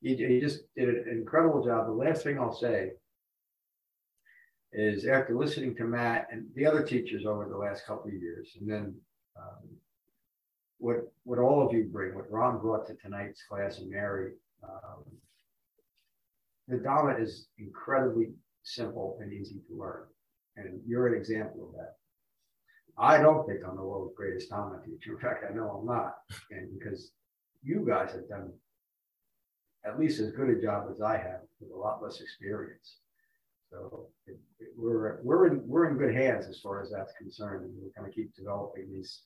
you, 0.00 0.16
you 0.16 0.40
just 0.40 0.62
did 0.76 0.88
an 0.88 1.08
incredible 1.10 1.64
job. 1.64 1.86
The 1.86 1.92
last 1.92 2.22
thing 2.22 2.38
I'll 2.38 2.54
say 2.54 2.92
is 4.72 5.06
after 5.06 5.36
listening 5.36 5.74
to 5.76 5.84
Matt 5.84 6.28
and 6.32 6.46
the 6.54 6.66
other 6.66 6.82
teachers 6.82 7.24
over 7.26 7.48
the 7.48 7.56
last 7.56 7.86
couple 7.86 8.08
of 8.08 8.14
years, 8.14 8.56
and 8.60 8.68
then 8.68 8.94
um, 9.36 9.68
what 10.78 10.96
what 11.24 11.38
all 11.38 11.66
of 11.66 11.72
you 11.72 11.84
bring, 11.84 12.14
what 12.14 12.30
Ron 12.30 12.60
brought 12.60 12.86
to 12.86 12.94
tonight's 12.94 13.42
class 13.48 13.78
and 13.78 13.90
Mary, 13.90 14.32
um, 14.62 15.04
the 16.68 16.76
Dhamma 16.76 17.20
is 17.20 17.48
incredibly 17.58 18.32
simple 18.62 19.18
and 19.20 19.32
easy 19.32 19.60
to 19.68 19.76
learn, 19.78 20.04
and 20.56 20.80
you're 20.86 21.06
an 21.06 21.14
example 21.14 21.68
of 21.68 21.74
that. 21.74 21.94
I 22.96 23.20
don't 23.20 23.46
think 23.46 23.60
I'm 23.66 23.76
the 23.76 23.82
world's 23.82 24.14
greatest 24.16 24.50
Dhamma 24.50 24.84
teacher. 24.84 25.12
In 25.12 25.18
fact, 25.18 25.44
I 25.48 25.54
know 25.54 25.68
I'm 25.70 25.86
not, 25.86 26.14
and 26.50 26.68
because 26.78 27.12
you 27.62 27.84
guys 27.86 28.12
have 28.12 28.28
done 28.28 28.52
at 29.84 29.98
least 29.98 30.20
as 30.20 30.32
good 30.32 30.48
a 30.48 30.60
job 30.60 30.88
as 30.90 31.00
I 31.00 31.16
have 31.16 31.40
with 31.60 31.70
a 31.72 31.76
lot 31.76 32.02
less 32.02 32.20
experience. 32.20 32.98
So 33.70 34.08
it, 34.26 34.38
it, 34.60 34.68
we're 34.76 35.20
we're 35.22 35.48
in 35.48 35.62
we're 35.66 35.90
in 35.90 35.98
good 35.98 36.14
hands 36.14 36.46
as 36.46 36.60
far 36.60 36.80
as 36.80 36.90
that's 36.90 37.12
concerned, 37.14 37.64
and 37.64 37.74
we're 37.74 38.00
going 38.00 38.10
to 38.10 38.14
keep 38.14 38.34
developing 38.34 38.92
these 38.92 39.22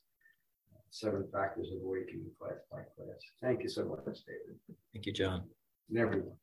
seven 0.91 1.27
factors 1.31 1.67
of 1.71 1.81
awakening 1.83 2.25
class 2.39 2.59
by 2.71 2.79
class. 2.95 3.19
Thank 3.41 3.63
you 3.63 3.69
so 3.69 3.85
much, 3.85 4.19
David. 4.25 4.59
Thank 4.93 5.05
you, 5.05 5.13
John. 5.13 5.43
And 5.89 5.99
everyone. 5.99 6.33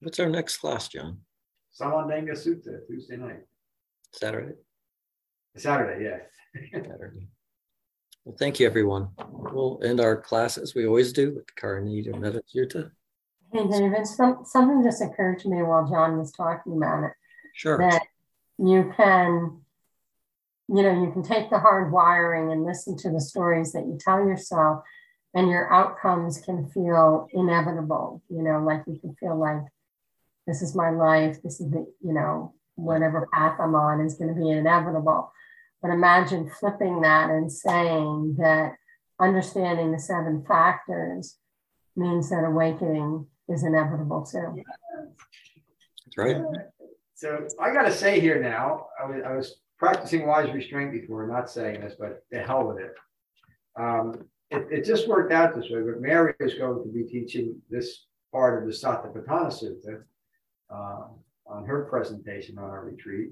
What's 0.00 0.20
our 0.20 0.28
next 0.28 0.58
class, 0.58 0.88
John? 0.88 1.18
Samananga 1.78 2.32
Sutta, 2.32 2.86
Tuesday 2.86 3.16
night. 3.16 3.40
Saturday? 4.12 4.54
Saturday, 5.56 6.04
yes. 6.04 6.20
Saturday. 6.72 7.28
Well, 8.24 8.36
thank 8.38 8.60
you, 8.60 8.66
everyone. 8.66 9.08
We'll 9.30 9.80
end 9.82 10.00
our 10.00 10.16
class 10.16 10.58
as 10.58 10.74
we 10.74 10.86
always 10.86 11.12
do 11.12 11.34
with 11.34 11.46
Karaniya 11.56 12.18
Metta 12.18 12.42
Hey, 13.52 13.66
David, 13.66 14.06
some, 14.06 14.40
something 14.44 14.82
just 14.84 15.02
occurred 15.02 15.38
to 15.40 15.48
me 15.48 15.62
while 15.62 15.88
John 15.88 16.18
was 16.18 16.32
talking 16.32 16.76
about 16.76 17.04
it. 17.04 17.12
Sure. 17.54 17.78
That 17.78 18.02
you 18.58 18.92
can, 18.96 19.62
you 20.68 20.82
know, 20.82 21.02
you 21.02 21.10
can 21.12 21.22
take 21.22 21.50
the 21.50 21.58
hard 21.58 21.90
wiring 21.90 22.52
and 22.52 22.64
listen 22.64 22.96
to 22.98 23.10
the 23.10 23.20
stories 23.20 23.72
that 23.72 23.86
you 23.86 23.98
tell 23.98 24.18
yourself, 24.18 24.82
and 25.34 25.48
your 25.48 25.72
outcomes 25.72 26.40
can 26.40 26.68
feel 26.68 27.28
inevitable. 27.32 28.22
You 28.28 28.42
know, 28.42 28.62
like 28.62 28.82
you 28.86 28.98
can 28.98 29.14
feel 29.14 29.36
like 29.38 29.62
this 30.46 30.62
is 30.62 30.74
my 30.74 30.90
life, 30.90 31.42
this 31.42 31.60
is 31.60 31.70
the, 31.70 31.86
you 32.00 32.12
know, 32.12 32.54
whatever 32.74 33.28
path 33.32 33.58
I'm 33.60 33.74
on 33.74 34.04
is 34.04 34.14
going 34.14 34.34
to 34.34 34.40
be 34.40 34.50
inevitable. 34.50 35.32
But 35.82 35.90
imagine 35.90 36.50
flipping 36.50 37.02
that 37.02 37.30
and 37.30 37.52
saying 37.52 38.36
that 38.38 38.72
understanding 39.20 39.92
the 39.92 39.98
seven 39.98 40.44
factors 40.46 41.36
means 41.96 42.30
that 42.30 42.44
awakening 42.44 43.26
is 43.48 43.64
inevitable 43.64 44.24
too. 44.24 44.62
That's 46.04 46.16
right. 46.16 46.42
So 47.14 47.46
I 47.60 47.72
got 47.72 47.82
to 47.82 47.92
say 47.92 48.20
here 48.20 48.40
now, 48.40 48.86
I 49.02 49.06
was, 49.06 49.22
I 49.26 49.32
was 49.34 49.56
practicing 49.78 50.26
wise 50.26 50.52
restraint 50.52 50.92
before, 50.92 51.26
not 51.26 51.50
saying 51.50 51.80
this, 51.80 51.94
but 51.98 52.24
the 52.30 52.40
hell 52.40 52.66
with 52.66 52.78
it. 52.78 52.94
Um, 53.76 54.24
it, 54.50 54.66
it 54.70 54.84
just 54.84 55.08
worked 55.08 55.32
out 55.32 55.54
this 55.54 55.70
way, 55.70 55.80
but 55.82 56.00
Mary 56.00 56.34
is 56.40 56.54
going 56.54 56.82
to 56.82 56.92
be 56.92 57.04
teaching 57.04 57.60
this 57.70 58.06
part 58.32 58.62
of 58.62 58.68
the 58.68 58.74
Satipatthana 58.74 59.52
Sutta 59.52 60.02
uh, 60.70 61.08
on 61.46 61.64
her 61.64 61.84
presentation 61.84 62.58
on 62.58 62.64
our 62.64 62.84
retreat. 62.84 63.30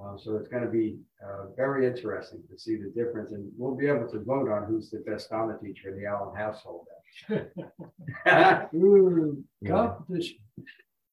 Uh, 0.00 0.16
so 0.16 0.36
it's 0.36 0.48
going 0.48 0.64
to 0.64 0.70
be 0.70 0.98
uh, 1.22 1.46
very 1.56 1.86
interesting 1.86 2.42
to 2.50 2.58
see 2.58 2.76
the 2.76 2.90
difference, 2.90 3.32
and 3.32 3.50
we'll 3.56 3.74
be 3.74 3.86
able 3.86 4.08
to 4.08 4.20
vote 4.20 4.48
on 4.48 4.64
who's 4.64 4.88
the 4.88 4.98
best 5.00 5.30
Dhamma 5.30 5.60
teacher 5.60 5.90
in 5.90 6.00
the 6.00 6.06
Allen 6.06 6.34
household. 6.34 6.86
Ooh, 8.74 9.44
competition. 9.66 10.38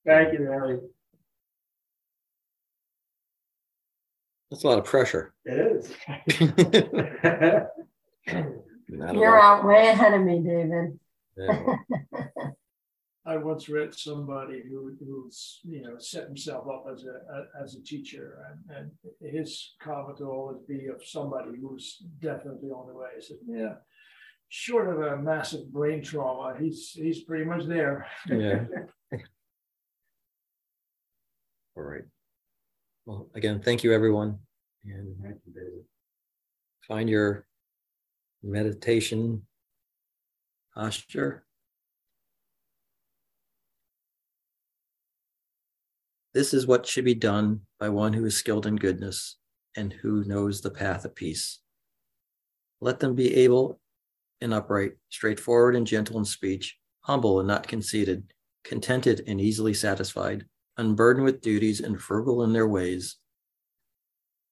Thank 0.05 0.33
you, 0.33 0.39
Mary. 0.39 0.79
That's 4.49 4.63
a 4.63 4.67
lot 4.67 4.79
of 4.79 4.85
pressure. 4.85 5.33
It 5.45 5.59
is. 5.59 5.93
You're 8.87 9.41
out 9.41 9.65
way 9.65 9.89
ahead 9.89 10.13
of 10.13 10.21
me, 10.21 10.39
David. 10.39 10.99
Yeah. 11.37 11.75
I 13.25 13.35
once 13.35 13.67
read 13.67 13.93
somebody 13.93 14.63
who 14.69 14.95
who's 15.05 15.59
you 15.65 15.81
know 15.81 15.97
set 15.99 16.27
himself 16.27 16.65
up 16.69 16.85
as 16.89 17.03
a, 17.03 17.09
a 17.09 17.61
as 17.61 17.75
a 17.75 17.83
teacher, 17.83 18.39
and, 18.69 18.77
and 18.77 19.33
his 19.33 19.75
comment 19.81 20.21
will 20.21 20.29
always 20.29 20.61
be 20.65 20.87
of 20.87 21.05
somebody 21.05 21.51
who's 21.59 21.97
definitely 22.21 22.69
on 22.69 22.87
the 22.87 22.93
way. 22.93 23.09
He 23.17 23.21
said, 23.21 23.37
"Yeah, 23.45 23.73
short 24.47 24.87
of 24.87 25.01
a 25.01 25.17
massive 25.17 25.69
brain 25.73 26.01
trauma, 26.01 26.55
he's 26.57 26.91
he's 26.91 27.25
pretty 27.25 27.43
much 27.43 27.65
there." 27.65 28.07
Yeah. 28.29 28.63
All 31.75 31.83
right. 31.83 32.05
Well, 33.07 33.29
again, 33.35 33.61
thank 33.61 33.85
you, 33.85 33.93
everyone. 33.93 34.37
And 34.83 35.15
Thank 35.23 35.37
you, 35.45 35.53
David. 35.53 35.85
find 36.85 37.09
your 37.09 37.47
meditation 38.43 39.43
posture. 40.75 41.45
This 46.33 46.53
is 46.53 46.67
what 46.67 46.85
should 46.85 47.05
be 47.05 47.15
done 47.15 47.61
by 47.79 47.87
one 47.87 48.11
who 48.11 48.25
is 48.25 48.35
skilled 48.35 48.65
in 48.65 48.75
goodness 48.75 49.37
and 49.77 49.93
who 49.93 50.25
knows 50.25 50.59
the 50.59 50.69
path 50.69 51.05
of 51.05 51.15
peace. 51.15 51.59
Let 52.81 52.99
them 52.99 53.15
be 53.15 53.33
able 53.35 53.79
and 54.41 54.53
upright, 54.53 54.97
straightforward 55.09 55.77
and 55.77 55.87
gentle 55.87 56.19
in 56.19 56.25
speech, 56.25 56.77
humble 56.99 57.39
and 57.39 57.47
not 57.47 57.69
conceited, 57.69 58.33
contented 58.65 59.23
and 59.27 59.39
easily 59.39 59.73
satisfied, 59.73 60.43
unburdened 60.77 61.25
with 61.25 61.41
duties 61.41 61.81
and 61.81 62.01
frugal 62.01 62.43
in 62.43 62.53
their 62.53 62.67
ways, 62.67 63.17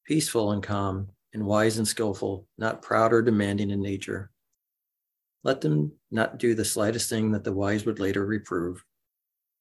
peaceful 0.05 0.51
and 0.51 0.61
calm, 0.63 1.09
and 1.33 1.45
wise 1.45 1.77
and 1.77 1.87
skillful, 1.87 2.47
not 2.57 2.81
proud 2.81 3.11
or 3.11 3.21
demanding 3.21 3.71
in 3.71 3.81
nature. 3.81 4.31
Let 5.43 5.61
them 5.61 5.91
not 6.11 6.39
do 6.39 6.55
the 6.55 6.65
slightest 6.65 7.09
thing 7.09 7.31
that 7.31 7.43
the 7.43 7.53
wise 7.53 7.85
would 7.85 7.99
later 7.99 8.25
reprove. 8.25 8.83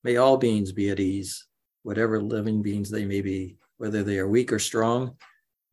May 0.03 0.17
all 0.17 0.37
beings 0.37 0.73
be 0.73 0.91
at 0.91 1.01
ease, 1.01 1.47
whatever 1.83 2.21
living 2.21 2.63
beings 2.63 2.91
they 2.91 3.05
may 3.05 3.21
be, 3.21 3.57
whether 3.79 4.03
they 4.03 4.19
are 4.19 4.29
weak 4.29 4.53
or 4.53 4.59
strong, 4.59 5.17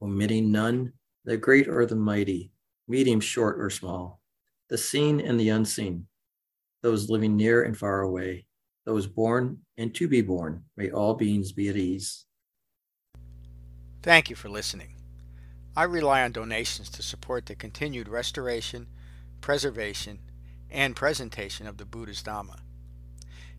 omitting 0.01 0.51
none, 0.51 0.93
the 1.25 1.37
great 1.37 1.67
or 1.67 1.85
the 1.85 1.95
mighty, 1.95 2.51
medium, 2.87 3.19
short, 3.19 3.59
or 3.59 3.69
small, 3.69 4.19
the 4.69 4.77
seen 4.77 5.21
and 5.21 5.39
the 5.39 5.49
unseen, 5.49 6.07
those 6.81 7.09
living 7.09 7.35
near 7.35 7.63
and 7.63 7.77
far 7.77 8.01
away, 8.01 8.45
those 8.85 9.07
born 9.07 9.59
and 9.77 9.93
to 9.95 10.07
be 10.07 10.21
born, 10.21 10.63
may 10.77 10.89
all 10.89 11.13
beings 11.13 11.51
be 11.51 11.69
at 11.69 11.75
ease. 11.75 12.25
Thank 14.01 14.29
you 14.29 14.35
for 14.35 14.49
listening. 14.49 14.95
I 15.75 15.83
rely 15.83 16.23
on 16.23 16.31
donations 16.31 16.89
to 16.91 17.03
support 17.03 17.45
the 17.45 17.55
continued 17.55 18.09
restoration, 18.09 18.87
preservation, 19.39 20.19
and 20.69 20.95
presentation 20.95 21.67
of 21.67 21.77
the 21.77 21.85
Buddha's 21.85 22.23
Dhamma. 22.23 22.59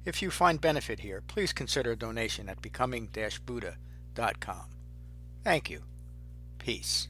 If 0.04 0.20
you 0.20 0.30
find 0.30 0.60
benefit 0.60 1.00
here, 1.00 1.22
please 1.26 1.52
consider 1.52 1.92
a 1.92 1.96
donation 1.96 2.48
at 2.48 2.60
becoming-buddha.com. 2.60 4.66
Thank 5.44 5.70
you. 5.70 5.82
Peace. 6.58 7.08